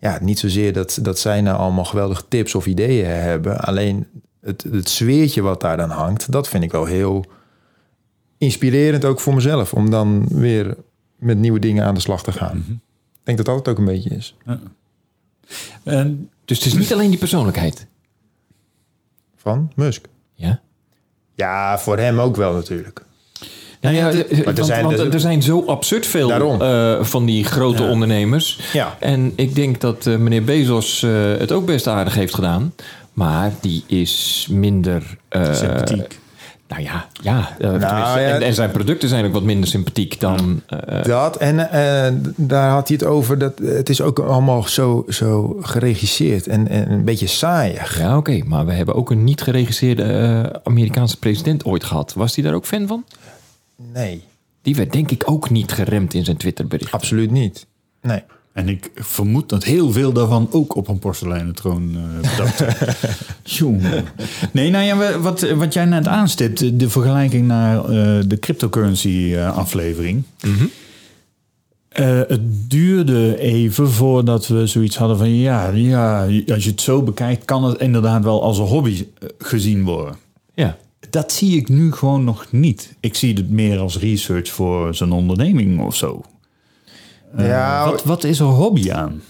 ja, 0.06 0.18
niet 0.22 0.38
zozeer 0.38 0.72
dat, 0.72 0.98
dat 1.02 1.18
zij 1.18 1.40
nou 1.40 1.58
allemaal 1.58 1.84
geweldige 1.84 2.28
tips 2.28 2.54
of 2.54 2.66
ideeën 2.66 3.06
hebben. 3.06 3.60
Alleen 3.60 4.06
het, 4.40 4.62
het 4.62 4.88
sfeertje 4.88 5.42
wat 5.42 5.60
daar 5.60 5.76
dan 5.76 5.90
hangt, 5.90 6.32
dat 6.32 6.48
vind 6.48 6.62
ik 6.64 6.72
wel 6.72 6.84
heel 6.84 7.25
inspirerend 8.38 9.04
ook 9.04 9.20
voor 9.20 9.34
mezelf. 9.34 9.72
Om 9.72 9.90
dan 9.90 10.26
weer 10.28 10.76
met 11.16 11.38
nieuwe 11.38 11.58
dingen 11.58 11.84
aan 11.84 11.94
de 11.94 12.00
slag 12.00 12.22
te 12.22 12.32
gaan. 12.32 12.56
Ik 12.56 13.22
denk 13.22 13.36
dat 13.36 13.46
dat 13.46 13.56
het 13.56 13.68
ook 13.68 13.78
een 13.78 13.84
beetje 13.84 14.10
is. 14.10 14.36
En 15.82 16.30
Dus 16.44 16.58
het 16.58 16.66
is 16.66 16.75
niet 16.75 16.92
alleen 16.92 17.10
die 17.10 17.18
persoonlijkheid. 17.18 17.86
Van 19.36 19.72
Musk. 19.75 20.06
Ja? 20.34 20.60
Ja, 21.34 21.78
voor 21.78 21.98
hem 21.98 22.18
ook 22.18 22.36
wel 22.36 22.52
natuurlijk. 22.52 23.04
Nou 23.93 23.97
ja, 23.97 24.11
eh, 24.11 24.38
er 24.38 24.45
want, 24.45 24.66
zijn- 24.66 24.85
want 24.85 24.99
er- 24.99 25.12
er 25.12 25.21
zijn 25.21 25.43
zo 25.43 25.64
absurd 25.66 26.07
veel 26.07 26.31
eh, 26.61 27.05
van 27.05 27.25
die 27.26 27.45
grote 27.45 27.83
Ja. 27.83 27.88
ondernemers. 27.90 28.59
Ja. 28.73 28.97
En 29.00 29.33
ik 29.37 29.55
denk 29.55 29.81
dat 29.81 30.07
eh, 30.07 30.16
meneer 30.16 30.45
Bezos 30.45 31.00
het 31.38 31.52
ook 31.52 31.66
best 31.66 31.87
aardig 31.87 32.14
heeft 32.14 32.35
gedaan. 32.35 32.75
Maar 33.12 33.52
die 33.61 33.85
is 33.87 34.47
minder... 34.50 35.02
Sympathiek. 35.52 36.19
Nou 36.69 36.83
ja, 36.83 37.07
ja, 37.23 37.57
ja, 37.59 38.19
en, 38.19 38.43
en 38.43 38.55
zijn 38.55 38.71
producten 38.71 39.09
zijn 39.09 39.25
ook 39.25 39.33
wat 39.33 39.43
minder 39.43 39.69
sympathiek 39.69 40.21
dan... 40.21 40.62
Dat 41.02 41.37
en 41.37 41.57
daar 42.37 42.71
had 42.71 42.88
hij 42.88 42.97
het 43.00 43.07
over. 43.09 43.38
Dat 43.38 43.59
het 43.62 43.88
is 43.88 44.00
ook 44.00 44.19
allemaal 44.19 44.62
zo, 44.69 45.05
zo 45.09 45.57
geregisseerd 45.61 46.47
en, 46.47 46.69
en 46.69 46.90
een 46.93 47.05
beetje 47.05 47.26
saaiig. 47.26 47.99
ja, 47.99 48.16
oké. 48.16 48.40
maar 48.47 48.66
we 48.66 48.73
hebben 48.73 48.95
ook 48.95 49.11
een 49.11 49.25
niet 49.25 49.40
geregisseerde 49.43 50.61
Amerikaanse 50.64 51.19
president 51.19 51.64
ooit 51.64 51.85
gehad. 51.85 52.12
Was 52.16 52.35
hij 52.35 52.45
daar 52.45 52.55
ook 52.55 52.66
fan 52.66 52.87
van? 52.87 53.05
Nee. 53.92 54.23
Die 54.62 54.75
werd 54.75 54.92
denk 54.92 55.11
ik 55.11 55.23
ook 55.26 55.50
niet 55.50 55.73
geremd 55.73 56.14
in 56.14 56.25
zijn 56.25 56.37
Twitterbericht. 56.37 56.92
Absoluut 56.92 57.30
niet. 57.30 57.66
Nee. 58.02 58.23
En 58.56 58.68
ik 58.68 58.90
vermoed 58.95 59.49
dat 59.49 59.64
heel 59.64 59.92
veel 59.92 60.12
daarvan 60.12 60.49
ook 60.50 60.76
op 60.76 60.88
een 60.88 60.99
porseleinen 60.99 61.54
troon 61.54 61.97
eh 61.97 62.30
bedacht. 62.30 62.64
Jongen. 63.59 64.04
Nee, 64.52 64.71
nou 64.71 64.85
ja, 64.85 65.18
wat, 65.18 65.50
wat 65.50 65.73
jij 65.73 65.85
net 65.85 66.06
aanstipt, 66.06 66.80
de 66.80 66.90
vergelijking 66.90 67.47
naar 67.47 67.78
eh, 67.78 68.18
de 68.26 68.38
cryptocurrency 68.40 69.33
eh, 69.35 69.56
aflevering. 69.56 70.23
Eh, 71.88 72.21
het 72.28 72.71
duurde 72.71 73.38
even 73.38 73.90
voordat 73.90 74.47
we 74.47 74.66
zoiets 74.66 74.97
hadden 74.97 75.18
van 75.18 75.35
ja, 75.35 75.68
ja, 75.68 76.21
als 76.49 76.64
je 76.64 76.71
het 76.71 76.80
zo 76.80 77.02
bekijkt, 77.02 77.45
kan 77.45 77.64
het 77.64 77.80
inderdaad 77.80 78.25
wel 78.25 78.42
als 78.42 78.59
een 78.59 78.64
hobby 78.64 79.06
gezien 79.38 79.85
worden. 79.85 80.16
Ja. 80.54 80.76
Dat 81.10 81.32
zie 81.32 81.56
ik 81.56 81.68
nu 81.68 81.92
gewoon 81.92 82.24
nog 82.24 82.46
niet. 82.52 82.94
Ik 83.00 83.14
zie 83.14 83.34
het 83.34 83.50
meer 83.50 83.78
als 83.78 83.98
research 83.98 84.48
voor 84.48 84.94
zijn 84.94 85.12
onderneming 85.12 85.80
of 85.80 85.94
zo. 85.96 86.22
Eh, 87.36 87.46
Ja, 87.46 87.90
wat, 87.90 88.04
wat 88.04 88.24
is 88.24 88.38
er 88.38 88.46
hobby 88.46 88.92
aan? 88.92 89.22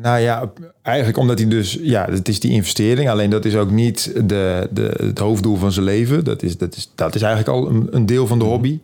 Nou 0.00 0.18
ja, 0.18 0.52
eigenlijk 0.82 1.18
omdat 1.18 1.38
hij 1.38 1.48
dus... 1.48 1.78
Ja, 1.82 2.06
het 2.10 2.28
is 2.28 2.40
die 2.40 2.50
investering. 2.50 3.08
Alleen 3.08 3.30
dat 3.30 3.44
is 3.44 3.56
ook 3.56 3.70
niet 3.70 4.12
de, 4.24 4.68
de, 4.70 4.94
het 4.96 5.18
hoofddoel 5.18 5.56
van 5.56 5.72
zijn 5.72 5.84
leven. 5.84 6.24
Dat 6.24 6.42
is, 6.42 6.58
dat 6.58 6.76
is, 6.76 6.90
dat 6.94 7.14
is 7.14 7.22
eigenlijk 7.22 7.56
al 7.56 7.68
een, 7.70 7.88
een 7.90 8.06
deel 8.06 8.26
van 8.26 8.38
de 8.38 8.44
hobby. 8.44 8.78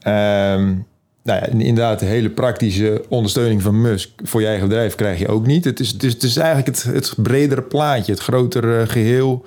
Ehm, 0.00 0.74
nou 1.24 1.40
ja, 1.40 1.46
inderdaad, 1.46 1.98
de 1.98 2.06
hele 2.06 2.30
praktische 2.30 3.04
ondersteuning 3.08 3.62
van 3.62 3.80
Musk 3.80 4.10
voor 4.22 4.40
je 4.40 4.46
eigen 4.46 4.68
bedrijf 4.68 4.94
krijg 4.94 5.18
je 5.18 5.28
ook 5.28 5.46
niet. 5.46 5.64
Het 5.64 5.80
is, 5.80 5.88
het 5.88 6.02
is, 6.02 6.12
het 6.12 6.22
is 6.22 6.36
eigenlijk 6.36 6.66
het, 6.66 6.82
het 6.82 7.14
bredere 7.16 7.62
plaatje, 7.62 8.12
het 8.12 8.20
grotere 8.20 8.86
geheel. 8.86 9.44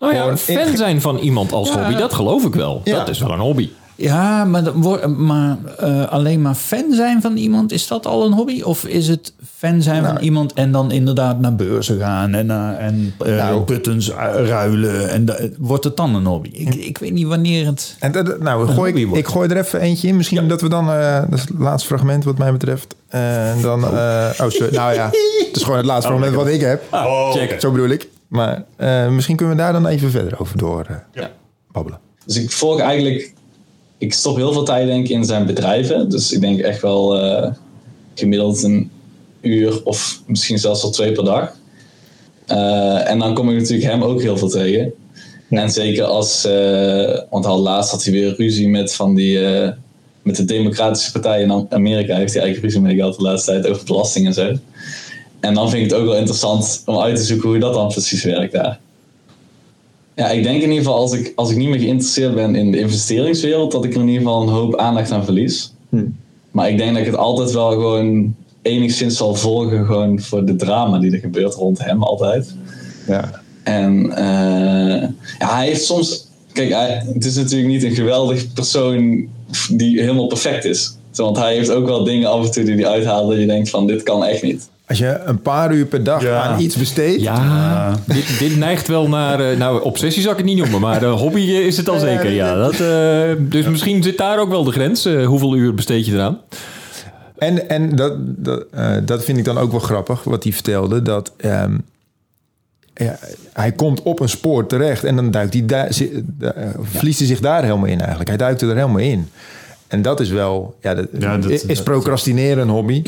Nou 0.00 0.14
ja, 0.14 0.36
fan 0.36 0.76
zijn 0.76 1.00
van 1.00 1.16
iemand 1.18 1.52
als 1.52 1.70
hobby, 1.70 1.94
dat 1.94 2.12
geloof 2.14 2.44
ik 2.44 2.54
wel. 2.54 2.80
Ja. 2.84 2.96
Dat 2.98 3.08
is 3.08 3.18
wel 3.18 3.32
een 3.32 3.38
hobby. 3.38 3.68
Ja, 3.96 4.44
maar, 4.44 4.64
dat 4.64 4.74
wordt- 4.76 5.06
maar 5.06 5.56
eh, 5.78 6.06
alleen 6.08 6.42
maar 6.42 6.54
fan 6.54 6.84
zijn 6.92 7.20
van 7.20 7.36
iemand, 7.36 7.72
is 7.72 7.86
dat 7.86 8.06
al 8.06 8.24
een 8.26 8.32
hobby? 8.32 8.62
Of 8.62 8.84
is 8.84 9.08
het 9.08 9.32
fan 9.58 9.82
zijn 9.82 10.04
van 10.04 10.16
iemand 10.18 10.52
en 10.52 10.72
dan 10.72 10.90
inderdaad 10.90 11.40
naar 11.40 11.54
beurzen 11.54 11.98
gaan 11.98 12.34
en, 12.34 12.46
naar 12.46 12.76
en 12.76 13.14
eh, 13.18 13.36
Nou. 13.36 13.64
buttons 13.64 14.10
eh, 14.10 14.16
ruilen? 14.46 15.08
En 15.10 15.54
wordt 15.58 15.84
het 15.84 15.96
dan 15.96 16.14
een 16.14 16.24
hobby? 16.26 16.48
Ik, 16.52 16.74
ik 16.74 16.98
weet 16.98 17.12
niet 17.12 17.26
wanneer 17.26 17.66
het... 17.66 17.96
En 17.98 18.12
dat, 18.12 18.40
nou, 18.40 18.60
Een 18.60 18.66
gooi 18.68 18.78
hobby 18.90 19.00
ik, 19.00 19.06
wordt. 19.06 19.18
ik 19.26 19.32
gooi 19.32 19.48
er 19.48 19.56
even 19.56 19.80
eentje 19.80 20.08
in. 20.08 20.16
Misschien 20.16 20.48
dat 20.48 20.60
we 20.60 20.68
dan... 20.68 20.90
eh, 20.90 21.20
dat 21.28 21.38
is 21.38 21.40
het 21.40 21.58
laatste 21.58 21.88
fragment 21.88 22.24
wat 22.24 22.38
mij 22.38 22.52
betreft. 22.52 22.94
En 23.08 23.58
dan... 23.62 23.84
eh, 23.84 23.90
oh, 24.40 24.48
sorry. 24.48 24.74
Nou 24.74 24.94
ja, 24.94 25.04
het 25.46 25.56
is 25.56 25.62
gewoon 25.62 25.76
het 25.78 25.86
laatste 25.86 26.08
fragment 26.10 26.34
wat 26.34 26.46
ik 26.46 26.60
heb. 26.60 26.82
check. 27.32 27.60
Zo 27.60 27.70
bedoel 27.70 27.88
ik. 27.88 28.08
Maar 28.30 28.64
eh, 28.76 29.08
misschien 29.08 29.36
kunnen 29.36 29.56
we 29.56 29.62
daar 29.62 29.72
dan 29.72 29.86
even 29.86 30.10
verder 30.10 30.40
over 30.40 30.58
door 30.58 31.04
eh, 31.12 31.24
babbelen. 31.72 32.00
Dus 32.24 32.36
ik 32.36 32.50
volg 32.50 32.80
eigenlijk, 32.80 33.34
ik 33.98 34.12
stop 34.12 34.36
heel 34.36 34.52
veel 34.52 34.64
tijd 34.64 34.86
denk 34.86 35.04
ik 35.04 35.10
in 35.10 35.24
zijn 35.24 35.46
bedrijven. 35.46 36.10
Dus 36.10 36.32
ik 36.32 36.40
denk 36.40 36.60
echt 36.60 36.82
wel 36.82 37.18
eh, 37.18 37.52
gemiddeld 38.14 38.62
een 38.62 38.90
uur 39.40 39.84
of 39.84 40.22
misschien 40.26 40.58
zelfs 40.58 40.82
wel 40.82 40.90
twee 40.90 41.12
per 41.12 41.24
dag. 41.24 41.52
Eh, 42.50 43.10
en 43.10 43.18
dan 43.18 43.34
kom 43.34 43.50
ik 43.50 43.56
natuurlijk 43.56 43.90
hem 43.90 44.02
ook 44.02 44.22
heel 44.22 44.36
veel 44.36 44.48
tegen. 44.48 44.92
En 45.50 45.70
zeker 45.70 46.04
als, 46.04 46.44
eh, 46.44 47.18
want 47.30 47.46
al 47.46 47.58
laatst 47.58 47.90
had 47.90 48.04
hij 48.04 48.12
weer 48.12 48.34
ruzie 48.36 48.68
met 48.68 48.94
van 48.94 49.14
die, 49.14 49.46
eh, 49.46 49.70
met 50.22 50.36
de 50.36 50.44
Democratische 50.44 51.12
Partij 51.12 51.42
in 51.42 51.66
Amerika. 51.70 52.16
Heeft 52.16 52.32
hij 52.32 52.42
eigenlijk 52.42 52.62
ruzie 52.62 52.80
mee 52.80 52.96
gehad 52.96 53.16
de 53.16 53.22
laatste 53.22 53.50
tijd 53.50 53.66
over 53.66 53.84
belasting 53.84 54.26
en 54.26 54.34
zo. 54.34 54.52
En 55.40 55.54
dan 55.54 55.70
vind 55.70 55.84
ik 55.84 55.90
het 55.90 56.00
ook 56.00 56.06
wel 56.06 56.16
interessant 56.16 56.82
om 56.86 56.98
uit 56.98 57.16
te 57.16 57.22
zoeken 57.22 57.48
hoe 57.48 57.58
dat 57.58 57.74
dan 57.74 57.88
precies 57.88 58.24
werkt 58.24 58.52
daar. 58.52 58.80
Ja, 60.14 60.28
ik 60.30 60.42
denk 60.42 60.62
in 60.62 60.68
ieder 60.68 60.84
geval 60.84 60.98
als 60.98 61.12
ik, 61.12 61.32
als 61.36 61.50
ik 61.50 61.56
niet 61.56 61.68
meer 61.68 61.78
geïnteresseerd 61.78 62.34
ben 62.34 62.54
in 62.54 62.70
de 62.70 62.78
investeringswereld, 62.78 63.72
dat 63.72 63.84
ik 63.84 63.94
er 63.94 64.00
in 64.00 64.08
ieder 64.08 64.22
geval 64.22 64.42
een 64.42 64.48
hoop 64.48 64.76
aandacht 64.76 65.10
aan 65.10 65.24
verlies. 65.24 65.72
Maar 66.50 66.68
ik 66.68 66.76
denk 66.76 66.90
dat 66.90 67.00
ik 67.00 67.06
het 67.06 67.16
altijd 67.16 67.52
wel 67.52 67.70
gewoon 67.70 68.34
enigszins 68.62 69.16
zal 69.16 69.34
volgen, 69.34 69.86
gewoon 69.86 70.20
voor 70.20 70.44
de 70.44 70.56
drama 70.56 70.98
die 70.98 71.12
er 71.12 71.18
gebeurt 71.18 71.54
rond 71.54 71.84
hem 71.84 72.02
altijd. 72.02 72.54
Ja. 73.06 73.42
En 73.62 74.16
eh, 74.16 75.08
ja, 75.38 75.56
hij 75.56 75.66
heeft 75.66 75.84
soms. 75.84 76.28
Kijk, 76.52 76.70
hij, 76.70 77.02
het 77.14 77.24
is 77.24 77.36
natuurlijk 77.36 77.68
niet 77.70 77.82
een 77.82 77.94
geweldig 77.94 78.52
persoon 78.52 79.28
die 79.70 80.00
helemaal 80.00 80.26
perfect 80.26 80.64
is. 80.64 80.96
Want 81.14 81.36
hij 81.36 81.54
heeft 81.54 81.70
ook 81.70 81.86
wel 81.86 82.04
dingen 82.04 82.30
af 82.30 82.44
en 82.44 82.50
toe 82.50 82.64
die 82.64 82.74
hij 82.74 82.86
uithaalt 82.86 83.30
dat 83.30 83.38
je 83.38 83.46
denkt 83.46 83.70
van 83.70 83.86
dit 83.86 84.02
kan 84.02 84.24
echt 84.24 84.42
niet. 84.42 84.68
Als 84.90 84.98
je 84.98 85.20
een 85.24 85.42
paar 85.42 85.72
uur 85.72 85.86
per 85.86 86.04
dag 86.04 86.22
Ja. 86.22 86.42
aan 86.42 86.60
iets 86.60 86.76
besteedt... 86.76 87.20
Ja, 87.22 87.96
dit, 88.06 88.38
dit 88.38 88.56
neigt 88.56 88.88
wel 88.88 89.08
naar... 89.08 89.50
eh, 89.50 89.56
nou, 89.58 89.82
obsessie 89.82 90.22
zou 90.22 90.34
ik 90.34 90.40
het 90.40 90.48
niet 90.50 90.58
noemen, 90.58 90.80
maar 90.80 91.02
eh, 91.02 91.12
hobby 91.12 91.40
eh, 91.40 91.66
is 91.66 91.76
het 91.76 91.88
al 91.88 91.98
zeker. 91.98 92.30
Ja, 92.30 92.54
dat, 92.54 92.72
eh, 92.72 93.32
dus 93.38 93.66
misschien 93.66 94.02
zit 94.02 94.18
daar 94.18 94.38
ook 94.38 94.48
wel 94.48 94.64
de 94.64 94.72
grens. 94.72 95.04
Hoeveel 95.24 95.56
uur 95.56 95.74
besteed 95.74 96.06
je 96.06 96.12
eraan? 96.12 96.38
En, 97.38 97.68
en 97.68 97.96
dat, 97.96 98.12
dat, 98.18 98.64
eh, 98.72 98.96
dat 99.04 99.24
vind 99.24 99.38
ik 99.38 99.44
dan 99.44 99.58
ook 99.58 99.70
wel 99.70 99.80
grappig, 99.80 100.24
wat 100.24 100.42
hij 100.42 100.52
vertelde. 100.52 101.02
Dat 101.02 101.32
ehm, 101.36 101.76
ja, 102.94 103.18
hij 103.52 103.72
komt 103.72 104.02
op 104.02 104.20
een 104.20 104.28
spoor 104.28 104.66
terecht 104.66 105.04
en 105.04 105.16
dan 105.16 105.30
duikt 105.30 105.52
hij 105.52 105.66
daar, 105.66 105.92
zi- 105.94 106.22
da- 106.26 106.54
verliest 106.82 107.18
hij 107.18 107.28
zich 107.28 107.40
daar 107.40 107.62
helemaal 107.62 107.84
in 107.86 107.98
eigenlijk. 107.98 108.28
Hij 108.28 108.38
duikt 108.38 108.62
er 108.62 108.68
helemaal 108.74 108.96
in. 108.98 109.28
En 109.88 110.02
dat 110.02 110.20
is 110.20 110.28
wel... 110.30 110.76
Ja, 110.80 110.94
dat, 110.94 111.06
Ja, 111.18 111.36
dat- 111.38 111.50
is 111.66 111.82
procrastineren 111.82 112.62
een 112.62 112.68
hobby? 112.68 113.02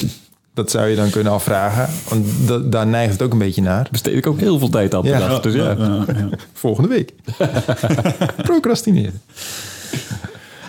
Dat 0.54 0.70
zou 0.70 0.88
je 0.88 0.96
dan 0.96 1.10
kunnen 1.10 1.32
afvragen. 1.32 1.88
Want 2.08 2.26
da- 2.46 2.58
daar 2.58 2.86
neigt 2.86 3.12
het 3.12 3.22
ook 3.22 3.32
een 3.32 3.38
beetje 3.38 3.62
naar. 3.62 3.88
Besteed 3.90 4.14
ik 4.16 4.26
ook 4.26 4.38
heel 4.40 4.58
veel 4.58 4.68
tijd 4.68 4.94
aan 4.94 5.02
per 5.02 5.10
Ja. 5.10 5.28
dag. 5.28 5.40
Dus 5.40 5.54
ja. 5.54 5.70
Ja, 5.70 6.04
ja. 6.16 6.28
Volgende 6.52 6.88
week. 6.88 7.12
procrastineren. 8.42 9.20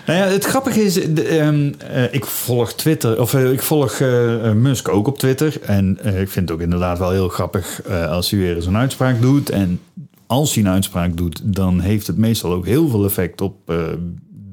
Nou 0.06 0.18
ja, 0.18 0.24
het 0.26 0.44
grappige 0.44 0.82
is, 0.84 0.94
de, 0.94 1.22
ehm, 1.28 1.72
eh, 1.90 2.12
ik 2.14 2.24
volg 2.26 2.72
Twitter, 2.72 3.20
of 3.20 3.34
eh, 3.34 3.52
ik 3.52 3.62
volg 3.62 3.92
eh, 4.00 4.52
Musk 4.52 4.88
ook 4.88 5.06
op 5.06 5.18
Twitter. 5.18 5.60
En 5.62 5.98
eh, 6.02 6.20
ik 6.20 6.28
vind 6.28 6.48
het 6.48 6.58
ook 6.58 6.64
inderdaad 6.64 6.98
wel 6.98 7.10
heel 7.10 7.28
grappig 7.28 7.82
eh, 7.82 8.10
als 8.10 8.30
hij 8.30 8.40
weer 8.40 8.54
eens 8.56 8.66
een 8.66 8.76
uitspraak 8.76 9.20
doet. 9.20 9.50
En 9.50 9.80
als 10.26 10.54
hij 10.54 10.64
een 10.64 10.70
uitspraak 10.70 11.16
doet, 11.16 11.40
dan 11.44 11.80
heeft 11.80 12.06
het 12.06 12.16
meestal 12.16 12.52
ook 12.52 12.66
heel 12.66 12.88
veel 12.88 13.04
effect 13.04 13.40
op 13.40 13.54
eh, 13.66 13.76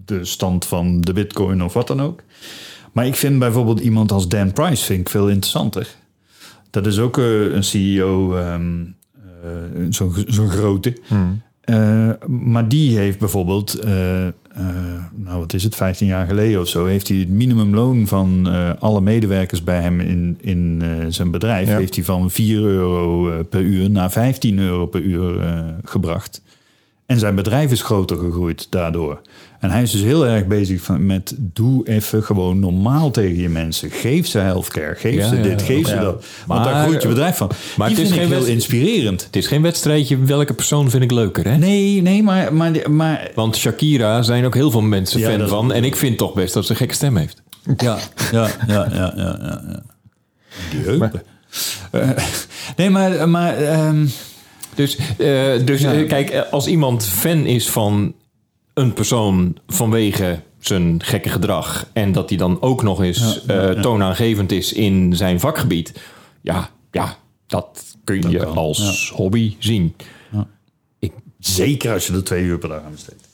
de 0.05 0.25
stand 0.25 0.65
van 0.65 1.01
de 1.01 1.13
bitcoin 1.13 1.63
of 1.63 1.73
wat 1.73 1.87
dan 1.87 2.01
ook. 2.01 2.21
Maar 2.91 3.05
ik 3.05 3.15
vind 3.15 3.39
bijvoorbeeld 3.39 3.79
iemand 3.79 4.11
als 4.11 4.27
Dan 4.27 4.53
Price 4.53 4.85
vind 4.85 4.99
ik 4.99 5.09
veel 5.09 5.29
interessanter. 5.29 5.95
Dat 6.69 6.85
is 6.85 6.99
ook 6.99 7.17
eh, 7.17 7.53
een 7.53 7.63
CEO, 7.63 8.35
ehm, 8.35 8.83
eh, 9.43 9.49
zo'n 9.89 10.13
zo'n 10.27 10.49
grote. 10.49 10.97
Eh, 11.61 12.09
maar 12.27 12.67
die 12.67 12.97
heeft 12.97 13.19
bijvoorbeeld, 13.19 13.79
nou 15.15 15.39
wat 15.39 15.53
is 15.53 15.63
het, 15.63 15.75
15 15.75 16.07
jaar 16.07 16.27
geleden 16.27 16.61
of 16.61 16.67
zo, 16.67 16.85
heeft 16.85 17.07
hij 17.07 17.17
het 17.17 17.29
minimumloon 17.29 18.07
van 18.07 18.47
alle 18.79 19.01
medewerkers 19.01 19.63
bij 19.63 19.81
hem 19.81 19.99
in, 19.99 20.37
in 20.41 20.83
zijn 21.07 21.31
bedrijf, 21.31 21.67
Ja. 21.67 21.77
heeft 21.77 21.95
hij 21.95 22.03
van 22.03 22.31
4 22.31 22.59
euro 22.59 23.43
per 23.43 23.61
uur 23.61 23.89
naar 23.89 24.11
15 24.11 24.59
euro 24.59 24.85
per 24.85 25.01
uur 25.01 25.35
gebracht. 25.83 26.41
En 27.11 27.19
zijn 27.19 27.35
bedrijf 27.35 27.71
is 27.71 27.81
groter 27.81 28.17
gegroeid 28.17 28.67
daardoor. 28.69 29.21
En 29.59 29.69
hij 29.71 29.81
is 29.81 29.91
dus 29.91 30.01
heel 30.01 30.27
erg 30.27 30.45
bezig 30.47 30.81
van, 30.81 31.05
met 31.05 31.35
doe 31.37 31.87
even 31.87 32.23
gewoon 32.23 32.59
normaal 32.59 33.11
tegen 33.11 33.37
je 33.41 33.49
mensen. 33.49 33.91
Geef 33.91 34.27
ze 34.27 34.37
healthcare, 34.37 34.95
geef 34.95 35.13
Ja, 35.15 35.27
ze 35.27 35.35
ja, 35.35 35.41
dit, 35.41 35.61
geef 35.61 35.87
ja. 35.87 35.93
ze 35.93 35.95
dat. 35.95 36.25
Want 36.45 36.63
Maar- 36.63 36.73
daar 36.73 36.83
groeit 36.83 37.01
je 37.01 37.07
bedrijf 37.07 37.37
van. 37.37 37.51
maar 37.77 37.87
Die 37.87 37.97
het 37.97 38.05
is 38.05 38.11
geen 38.11 38.27
heel 38.27 38.45
inspirerend. 38.45 39.23
Het 39.25 39.35
is 39.35 39.47
geen 39.47 39.61
wedstrijdje 39.61 40.17
welke 40.23 40.53
persoon 40.53 40.89
vind 40.89 41.03
ik 41.03 41.11
leuker, 41.11 41.47
hè? 41.47 41.57
Nee, 41.57 42.01
nee, 42.01 42.23
maar, 42.23 42.53
maar, 42.53 42.91
maar 42.91 43.31
Want 43.35 43.55
Shakira 43.57 44.21
zijn 44.21 44.45
ook 44.45 44.53
heel 44.55 44.71
veel 44.71 44.81
mensen 44.81 45.21
fan 45.21 45.47
van. 45.47 45.73
En 45.73 45.83
ik 45.83 45.95
vind 45.95 46.17
toch 46.17 46.33
best 46.33 46.53
dat 46.53 46.65
ze 46.65 46.71
een 46.71 46.77
gekke 46.77 46.93
stem 46.93 47.15
heeft. 47.17 47.41
Ja, 47.77 47.97
ja, 48.31 48.47
ja, 48.67 48.87
ja, 48.93 49.13
ja. 49.15 49.61
Die 50.71 50.79
heupen. 50.79 51.11
Eh, 51.91 52.09
nee, 52.75 52.89
maar, 52.89 53.29
maar 53.29 53.57
ehm, 53.57 54.05
Dus, 54.81 54.97
eh, 55.17 55.65
dus 55.65 55.83
eh, 55.83 56.07
kijk, 56.07 56.29
eh, 56.29 56.51
als 56.51 56.67
iemand 56.67 57.05
fan 57.05 57.45
is 57.45 57.69
van 57.69 58.13
een 58.73 58.93
persoon 58.93 59.57
vanwege 59.67 60.39
zijn 60.59 61.03
gekke 61.03 61.29
gedrag... 61.29 61.85
en 61.93 62.11
dat 62.11 62.29
hij 62.29 62.37
dan 62.37 62.61
ook 62.61 62.83
nog 62.83 63.01
eens 63.03 63.45
eh, 63.45 63.69
toonaangevend 63.69 64.51
is 64.51 64.73
in 64.73 65.15
zijn 65.15 65.39
vakgebied... 65.39 65.93
ja, 66.41 66.69
ja 66.91 67.15
dat 67.47 67.95
kun 68.03 68.29
je 68.29 68.45
als 68.45 69.11
hobby 69.15 69.55
zien. 69.59 69.95
zeker 71.39 71.93
als 71.93 72.07
je 72.07 72.13
er 72.13 72.23
twee 72.23 72.43
uur 72.43 72.57
per 72.57 72.69
dag 72.69 72.83
aan 72.83 72.91
besteedt. 72.91 73.27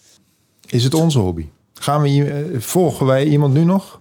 Is 0.69 0.83
het 0.83 0.93
onze 0.93 1.19
hobby? 1.19 1.45
Gaan 1.73 2.01
we, 2.01 2.07
hier- 2.07 2.45
volgen 2.61 3.05
wij 3.05 3.25
iemand 3.25 3.53
nu 3.53 3.63
nog? 3.63 3.99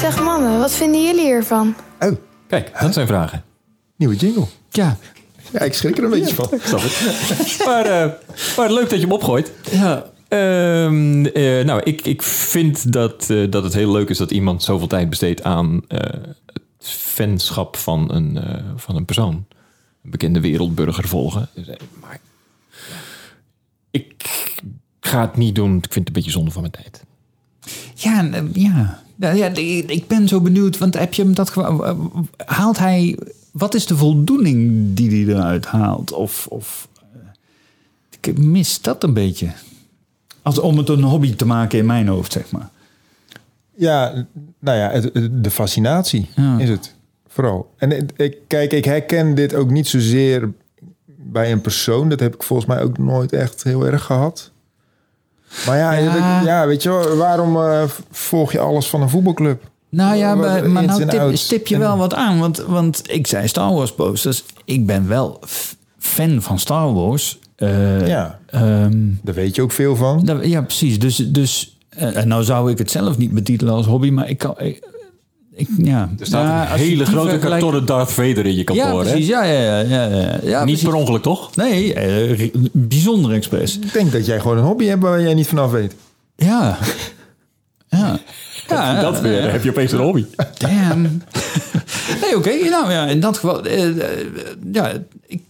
Zeg 0.00 0.22
mannen, 0.22 0.58
wat 0.58 0.72
vinden 0.72 1.04
jullie 1.04 1.24
hiervan? 1.24 1.74
Oh, 2.00 2.12
Kijk, 2.46 2.80
dat 2.80 2.92
zijn 2.94 3.06
vragen. 3.06 3.44
nieuwe 3.96 4.16
jingle. 4.16 4.44
Ja, 4.70 4.96
Ja, 5.52 5.60
ik 5.60 5.74
schrik 5.74 5.98
er 5.98 6.04
een 6.04 6.10
beetje 6.10 6.34
van. 6.34 6.48
Snap 6.62 6.80
het. 6.82 7.62
maar, 7.66 7.86
eh, 7.86 8.10
maar 8.56 8.72
leuk 8.72 8.90
dat 8.90 8.98
je 8.98 9.04
hem 9.06 9.12
opgooit. 9.12 9.52
ja. 9.70 10.10
Ehm, 10.32 11.24
eh, 11.24 11.64
nou, 11.64 11.80
ik, 11.84 12.00
ik 12.06 12.22
vind 12.22 12.92
dat, 12.92 13.30
eh, 13.30 13.50
dat 13.50 13.64
het 13.64 13.74
heel 13.74 13.92
leuk 13.92 14.08
is 14.08 14.18
dat 14.18 14.30
iemand 14.30 14.62
zoveel 14.62 14.86
tijd 14.86 15.08
besteedt 15.08 15.42
aan 15.42 15.82
eh, 15.88 15.98
het 16.46 16.88
fanschap 16.88 17.76
van 17.76 18.12
een, 18.14 18.36
eh, 18.36 18.64
van 18.76 18.96
een 18.96 19.04
persoon. 19.04 19.44
Een 20.04 20.10
bekende 20.10 20.40
wereldburger 20.40 21.08
volgen. 21.08 21.48
Dus, 21.54 21.66
Maar 22.00 22.20
ik 23.90 24.14
ga 25.00 25.20
het 25.20 25.36
niet 25.36 25.54
doen. 25.54 25.76
Ik 25.76 25.92
vind 25.92 25.94
het 25.94 26.06
een 26.06 26.12
beetje 26.12 26.30
zonde 26.30 26.50
van 26.50 26.60
mijn 26.60 26.72
tijd. 26.72 27.04
Ja, 27.94 28.30
ja. 28.52 29.02
Ja, 29.16 29.30
ja, 29.30 29.46
ik 29.46 29.90
ik 29.90 30.06
ben 30.06 30.28
zo 30.28 30.40
benieuwd, 30.40 30.78
want 30.78 30.98
heb 30.98 31.14
je 31.14 31.22
hem 31.22 31.34
dat 31.34 31.50
gewoon... 31.50 32.28
Haalt 32.36 32.78
hij... 32.78 33.18
Wat 33.52 33.74
is 33.74 33.86
de 33.86 33.96
voldoening 33.96 34.86
die 34.94 35.24
hij 35.26 35.34
eruit 35.34 35.66
haalt? 35.66 36.12
Of, 36.12 36.46
of 36.46 36.88
eh, 37.12 37.18
ik 38.20 38.38
mis 38.38 38.80
dat 38.80 39.02
een 39.02 39.14
beetje. 39.14 39.52
Als, 40.42 40.58
om 40.58 40.78
het 40.78 40.88
een 40.88 41.02
hobby 41.02 41.34
te 41.34 41.46
maken 41.46 41.78
in 41.78 41.86
mijn 41.86 42.08
hoofd, 42.08 42.32
zeg 42.32 42.50
maar. 42.50 42.68
Ja, 43.74 44.26
nou 44.58 44.78
ja, 44.78 44.90
het- 44.90 45.30
de 45.44 45.50
fascinatie 45.50 46.28
Ja. 46.36 46.58
is 46.58 46.68
het 46.68 46.94
vooral. 47.28 47.74
En 47.76 48.08
ik, 48.16 48.36
kijk, 48.46 48.72
ik 48.72 48.84
herken 48.84 49.34
dit 49.34 49.54
ook 49.54 49.70
niet 49.70 49.88
zozeer 49.88 50.52
bij 51.06 51.52
een 51.52 51.60
persoon. 51.60 52.08
Dat 52.08 52.20
heb 52.20 52.34
ik 52.34 52.42
volgens 52.42 52.68
mij 52.68 52.82
ook 52.82 52.98
nooit 52.98 53.32
echt 53.32 53.62
heel 53.62 53.86
erg 53.86 54.02
gehad. 54.04 54.50
Maar 55.66 55.76
ja, 55.78 55.92
Ja. 56.44 56.66
weet 56.66 56.82
je 56.82 56.88
wel, 56.88 57.16
waarom 57.16 57.56
eh, 57.56 57.82
volg 58.10 58.52
je 58.52 58.58
alles 58.58 58.88
van 58.90 59.02
een 59.02 59.08
voetbalclub? 59.08 59.70
Nou 59.92 60.16
ja, 60.16 60.34
maar, 60.34 60.70
maar 60.70 60.84
nou 60.84 61.06
tip, 61.06 61.36
stip 61.36 61.66
je 61.66 61.78
wel 61.78 61.96
wat 61.96 62.14
aan. 62.14 62.38
Want, 62.38 62.58
want 62.66 63.02
ik 63.10 63.26
zei 63.26 63.48
Star 63.48 63.72
Wars 63.74 63.94
posters. 63.94 64.44
Ik 64.64 64.86
ben 64.86 65.08
wel 65.08 65.40
fan 65.98 66.42
van 66.42 66.58
Star 66.58 66.92
Wars. 66.94 67.38
Eh, 67.56 68.06
Ja, 68.08 68.38
ehm, 68.46 68.98
daar 69.22 69.34
weet 69.34 69.54
je 69.56 69.62
ook 69.62 69.72
veel 69.72 69.96
van. 69.96 70.24
dat- 70.24 70.44
ja, 70.46 70.62
precies. 70.62 70.98
Dus, 70.98 71.16
dus 71.16 71.76
eh, 71.88 72.16
en 72.16 72.28
nou 72.28 72.44
zou 72.44 72.70
ik 72.70 72.78
het 72.78 72.90
zelf 72.90 73.18
niet 73.18 73.32
betitelen 73.32 73.74
als 73.74 73.86
hobby, 73.86 74.10
maar 74.10 74.28
ik 74.28 74.38
kan... 74.38 74.54
Ik, 74.58 74.82
ik- 75.54 75.68
ja. 75.76 76.10
Er 76.18 76.26
staat 76.26 76.44
Ja, 76.68 76.72
een 76.72 76.78
hele 76.78 77.04
grote 77.06 77.38
kartonnen 77.38 77.86
Darth 77.86 78.12
Vader 78.12 78.46
in 78.46 78.50
je 78.54 78.56
Ja, 78.56 78.64
kantoor, 78.64 79.04
hè? 79.04 79.10
precies. 79.10 79.28
Ja, 79.28 79.42
ja, 79.44 79.60
ja. 79.60 79.78
ja, 79.80 80.04
ja, 80.04 80.38
ja 80.42 80.58
Niet 80.58 80.64
precies. 80.64 80.82
per 80.82 80.94
ongeluk, 80.94 81.22
toch? 81.22 81.56
Nee, 81.56 81.94
eh, 81.94 82.50
bijzonder 82.72 83.32
expres. 83.32 83.78
Ik 83.78 83.92
denk 83.92 84.12
dat 84.12 84.26
jij 84.26 84.40
gewoon 84.40 84.58
een 84.58 84.64
hobby 84.64 84.84
hebt 84.84 85.02
waar 85.02 85.22
jij 85.22 85.34
niet 85.34 85.46
vanaf 85.46 85.70
weet. 85.70 85.94
Ja. 86.36 86.78
Ja. 87.88 88.18
Ja, 88.72 89.00
dat 89.00 89.20
weer. 89.20 89.42
Dan 89.42 89.50
heb 89.50 89.62
je 89.62 89.70
opeens 89.70 89.92
een 89.92 89.98
hobby. 90.00 90.24
Damn. 90.58 91.22
nee, 92.20 92.36
oké. 92.36 92.68
nou 92.68 92.92
ja, 92.92 93.06
in 93.06 93.20
dat 93.20 93.34
geval... 93.38 93.64
eh, 93.64 93.88
eh, 93.88 94.26
ja, 94.72 94.92
ik, 95.26 95.42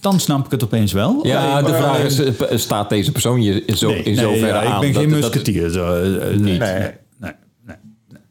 dan 0.00 0.20
snap 0.20 0.44
ik 0.44 0.50
het 0.50 0.64
opeens 0.64 0.92
wel. 0.92 1.26
Ja, 1.26 1.62
de 1.62 1.74
vraag 1.74 1.98
is, 1.98 2.18
eh, 2.18 2.58
staat 2.58 2.88
deze 2.88 3.12
persoon 3.12 3.42
je 3.42 3.64
zo, 3.76 3.88
Nee, 3.88 4.02
in 4.02 4.14
nee, 4.14 4.24
zoverre 4.24 4.46
ja, 4.46 4.62
aan? 4.64 4.74
Ik 4.74 4.80
ben 4.80 4.92
dat- 4.92 5.02
geen 5.02 5.10
dat- 5.20 5.20
musketier. 5.20 5.70
Zo, 5.70 6.02
Niet. 6.30 6.40
Nee, 6.42 6.58
nee, 6.58 6.90
nee. 7.18 7.76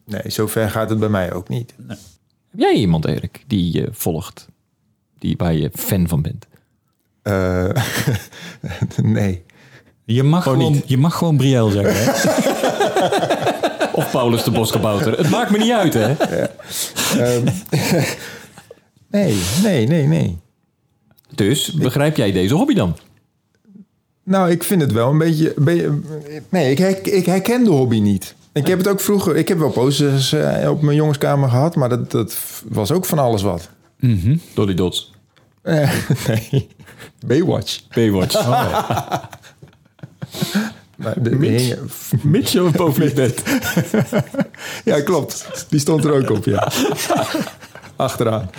Nee, 0.05 0.21
zover 0.25 0.69
gaat 0.69 0.89
het 0.89 0.99
bij 0.99 1.09
mij 1.09 1.33
ook 1.33 1.49
niet. 1.49 1.73
Heb 1.87 1.97
jij 2.55 2.73
iemand, 2.73 3.05
Erik, 3.05 3.43
die 3.47 3.73
je 3.73 3.87
volgt? 3.91 4.47
Die, 5.19 5.33
waar 5.37 5.53
je 5.53 5.69
fan 5.73 6.07
van 6.07 6.21
bent? 6.21 6.45
Eh, 7.21 7.69
nee. 9.03 9.43
Je 10.07 10.23
mag 10.23 10.43
Gewoon 10.43 10.57
gewoon, 10.57 10.73
niet. 10.73 10.83
je 10.87 10.97
mag 10.97 11.15
gewoon 11.17 11.37
Brielle 11.37 11.71
zeggen. 11.71 11.93
Hè? 11.95 12.11
Of 13.95 14.11
Paulus 14.11 14.43
de 14.43 14.51
Boskabouter? 14.51 15.17
Het 15.17 15.29
maakt 15.29 15.51
me 15.51 15.57
niet 15.57 15.71
uit, 15.71 15.93
hè? 15.93 16.11
Ehm, 17.19 17.43
nee, 19.11 19.41
nee, 19.63 19.87
nee, 19.87 20.07
nee. 20.07 20.37
Dus 21.35 21.73
begrijp 21.73 22.17
jij 22.17 22.31
deze 22.31 22.53
hobby 22.53 22.73
dan? 22.73 22.97
Nou, 24.23 24.51
ik 24.51 24.63
vind 24.63 24.81
het 24.81 24.91
wel 24.91 25.09
een 25.09 25.17
beetje... 25.17 25.53
nee, 26.49 26.75
ik, 26.75 27.07
ik 27.07 27.25
herken 27.25 27.63
de 27.63 27.69
hobby 27.69 27.99
niet. 27.99 28.35
Ik 28.53 28.67
heb 28.67 28.77
het 28.77 28.87
ook 28.87 28.99
vroeger... 28.99 29.35
Ik 29.35 29.47
heb 29.47 29.57
wel 29.57 29.71
posters 29.71 30.33
eh, 30.33 30.69
op 30.69 30.81
mijn 30.81 30.97
jongenskamer 30.97 31.49
gehad... 31.49 31.75
maar 31.75 31.89
dat, 31.89 32.11
dat 32.11 32.37
was 32.67 32.91
ook 32.91 33.05
van 33.05 33.19
alles 33.19 33.41
wat. 33.41 33.69
Dolly 34.53 34.73
Dots. 34.73 35.13
Eh, 35.61 35.91
nee. 36.27 36.67
Baywatch. 37.25 37.87
Baywatch. 37.87 38.45
Maar 40.95 41.13
de- 41.17 41.37
de 41.39 41.45
hingen- 41.47 41.89
Mitchell 42.21 42.69
boven 42.71 43.03
je 43.03 43.13
bed. 43.13 43.43
ja, 44.83 45.01
klopt. 45.01 45.45
Die 45.69 45.79
stond 45.79 46.05
er 46.05 46.11
ook 46.13 46.29
op, 46.29 46.45
ja. 46.45 46.67
Achteraan. 47.95 48.49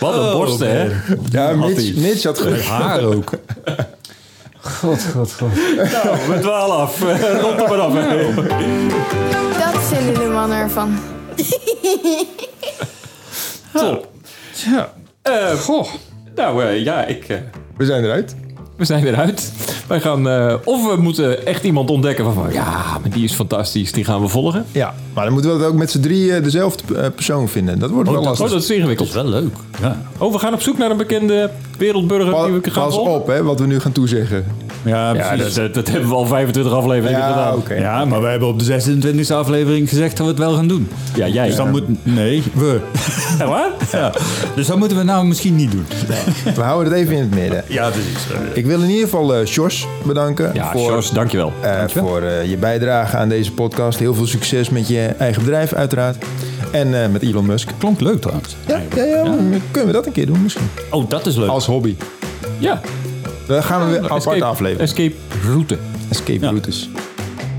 Wat 0.00 0.14
een 0.14 0.32
borsten, 0.32 0.70
hè? 0.70 0.88
Ja, 1.30 1.54
Had 1.54 1.68
Mitch. 1.68 1.94
Mitch 1.94 2.22
had 2.22 2.40
goed. 2.40 2.62
Haar 2.64 3.00
ook. 3.04 3.30
Nou, 5.76 6.18
we 6.28 6.38
dwalen 6.40 6.76
af. 6.76 7.00
Rond 7.42 7.60
er 7.60 7.68
maar 7.68 7.78
af. 7.80 7.92
hè. 7.94 8.34
Dat 9.72 9.82
vinden 9.82 10.14
de 10.14 10.28
mannen 10.32 10.58
ervan. 10.58 10.98
Top. 13.72 14.08
Ja. 14.52 14.92
Eh, 15.22 15.50
goh. 15.60 15.86
Nou 16.34 16.64
eh, 16.64 16.84
ja, 16.84 17.04
ik, 17.04 17.28
eh, 17.28 17.36
We 17.76 17.84
zijn 17.84 18.04
eruit. 18.04 18.34
we 18.76 18.84
zijn 18.84 19.06
eruit. 19.06 19.52
Wij 19.88 20.00
gaan, 20.00 20.28
eh, 20.28 20.54
of 20.64 20.88
we 20.94 21.00
moeten 21.02 21.46
echt 21.46 21.64
iemand 21.64 21.90
ontdekken 21.90 22.24
waarvan, 22.24 22.52
ja, 22.52 22.72
maar 23.00 23.10
die 23.10 23.24
is 23.24 23.32
fantastisch, 23.32 23.92
die 23.92 24.04
gaan 24.04 24.20
we 24.20 24.28
volgen. 24.28 24.64
Ja, 24.72 24.94
maar 25.14 25.24
dan 25.24 25.32
moeten 25.32 25.50
we 25.50 25.56
het 25.62 25.66
ook 25.66 25.78
met 25.78 25.90
z'n 25.90 26.00
drie 26.00 26.40
dezelfde 26.40 26.96
eh, 26.96 27.06
persoon 27.14 27.48
vinden. 27.48 27.78
Dat 27.78 27.90
wordt 27.90 28.10
wel 28.10 28.18
Oh, 28.18 28.24
lastig. 28.24 28.50
dat 28.50 28.62
is 28.62 28.70
ingewikkeld. 28.70 29.12
wel 29.12 29.24
leuk. 29.28 29.54
Ja, 29.80 30.02
Oh, 30.18 30.32
we 30.32 30.38
gaan 30.38 30.54
op 30.54 30.60
zoek 30.62 30.78
naar 30.78 30.90
een 30.90 30.96
bekende 30.96 31.50
wereldburger 31.78 32.44
die 32.44 32.60
we 32.60 32.70
gaan 32.70 32.84
Pas 32.84 32.94
volgen. 32.94 33.14
op, 33.14 33.26
hè, 33.26 33.42
wat 33.42 33.60
we 33.60 33.66
nu 33.66 33.80
gaan 33.80 33.92
toezeggen. 33.92 34.44
Ja, 34.84 35.14
dat, 35.36 35.74
dat 35.74 35.88
hebben 35.88 36.08
we 36.08 36.14
al 36.14 36.26
25 36.26 36.72
afleveringen 36.72 37.20
Ja, 37.20 37.28
gedaan. 37.28 37.54
oké. 37.54 37.74
Ja, 37.74 38.04
maar 38.04 38.20
we 38.22 38.26
hebben 38.26 38.48
op 38.48 38.58
de 38.58 38.64
26e 39.26 39.32
aflevering 39.34 39.88
gezegd 39.88 40.16
dat 40.16 40.26
we 40.26 40.32
het 40.32 40.40
wel 40.40 40.54
gaan 40.54 40.68
doen. 40.68 40.88
Ja, 41.14 41.26
jij. 41.28 41.46
Dus 41.46 41.56
dan 41.56 41.70
moet... 41.70 41.84
Nee, 42.02 42.42
we. 42.54 42.80
Ja, 43.38 43.46
waar? 43.46 43.70
Ja. 43.92 44.12
Dus 44.54 44.66
dat 44.66 44.76
moeten 44.78 44.96
we 44.96 45.02
nou 45.02 45.26
misschien 45.26 45.56
niet 45.56 45.70
doen. 45.72 45.86
We 46.54 46.60
houden 46.62 46.92
het 46.92 47.02
even 47.02 47.14
in 47.14 47.20
het 47.20 47.34
midden. 47.34 47.64
Ja, 47.66 47.88
precies. 47.90 48.26
Ik 48.52 48.66
wil 48.66 48.80
in 48.82 48.88
ieder 48.88 49.04
geval 49.04 49.34
eh 49.34 49.46
Sjors 49.46 49.86
bedanken 50.04 50.50
Ja, 50.54 50.70
voor, 50.72 50.80
Sjors, 50.90 51.10
dankjewel. 51.10 51.52
eh, 51.60 51.82
voor 51.88 52.22
eh, 52.22 52.50
je 52.50 52.56
bijdrage 52.56 53.16
aan 53.16 53.28
deze 53.28 53.52
podcast. 53.52 53.98
Heel 53.98 54.14
veel 54.14 54.26
succes 54.26 54.70
met 54.70 54.88
je 54.88 55.00
eigen 55.18 55.42
bedrijf 55.42 55.72
uiteraard. 55.72 56.24
En 56.70 57.02
eh, 57.02 57.08
met 57.10 57.22
Elon 57.22 57.46
Musk. 57.46 57.68
Klonk 57.78 58.00
leuk 58.00 58.20
trouwens. 58.20 58.56
Ja, 58.66 58.80
ja, 58.96 59.04
ja, 59.04 59.22
kunnen 59.70 59.86
we 59.86 59.92
dat 59.92 60.06
een 60.06 60.12
keer 60.12 60.26
doen 60.26 60.42
misschien. 60.42 60.68
Oh, 60.90 61.08
dat 61.08 61.26
is 61.26 61.36
leuk. 61.36 61.48
Als 61.48 61.66
hobby. 61.66 61.96
Ja. 62.58 62.80
Dan 63.46 63.62
gaan 63.62 63.84
we 63.84 63.90
weer 63.90 64.02
apart 64.04 64.18
Escape, 64.26 64.44
afleveren. 64.44 64.82
Escape 64.84 65.14
route. 65.44 65.78
Escape 66.10 66.40
Ja. 66.40 66.48
routes. 66.48 66.90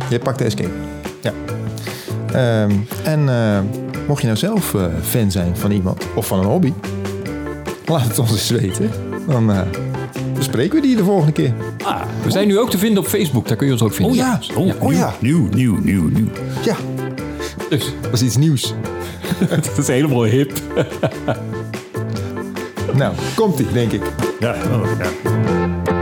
Je 0.10 0.20
pakt 0.20 0.38
de 0.38 0.44
escape. 0.46 0.70
Ja. 1.22 1.34
Ehm, 2.32 2.72
en 3.04 3.30
eh, 3.30 3.60
mocht 4.08 4.20
je 4.22 4.26
nou 4.28 4.40
zelf 4.40 4.74
eh, 4.74 4.86
fan 5.04 5.32
zijn 5.32 5.58
van 5.58 5.72
iemand 5.72 6.04
of 6.16 6.28
van 6.28 6.40
een 6.40 6.46
hobby, 6.46 6.74
laat 7.86 8.04
het 8.04 8.20
ons 8.20 8.32
eens 8.32 8.50
weten. 8.50 8.90
Dan 9.28 9.52
eh, 9.52 9.62
bespreken 10.38 10.76
we 10.76 10.82
die 10.88 10.96
de 10.96 11.04
volgende 11.04 11.32
keer. 11.32 11.54
Ah, 11.84 12.02
we 12.24 12.32
zijn 12.32 12.48
nu 12.48 12.60
ook 12.60 12.70
te 12.70 12.78
vinden 12.78 13.04
op 13.04 13.10
Facebook. 13.10 13.48
Daar 13.48 13.58
kun 13.58 13.66
je 13.68 13.74
ons 13.74 13.82
ook 13.82 13.94
vinden. 13.94 14.12
Oh 14.14 14.18
ja. 14.20 14.40
Oh, 14.56 14.82
Oh 14.82 14.94
ja. 14.94 15.14
Nieuw, 15.20 15.48
nieuw, 15.54 15.78
nieuw, 15.82 16.08
nieuw. 16.10 16.28
Ja, 16.66 16.76
Dus 17.70 17.94
dat 18.02 18.14
is 18.14 18.22
iets 18.22 18.38
nieuws. 18.38 18.74
dat 19.50 19.78
is 19.78 19.88
helemaal 19.88 20.24
hip. 20.24 20.52
Nou, 22.94 23.14
komt 23.36 23.60
ie, 23.60 23.68
denk 23.74 23.92
ik. 23.92 24.02
Ja, 24.40 24.56
ja. 24.56 25.97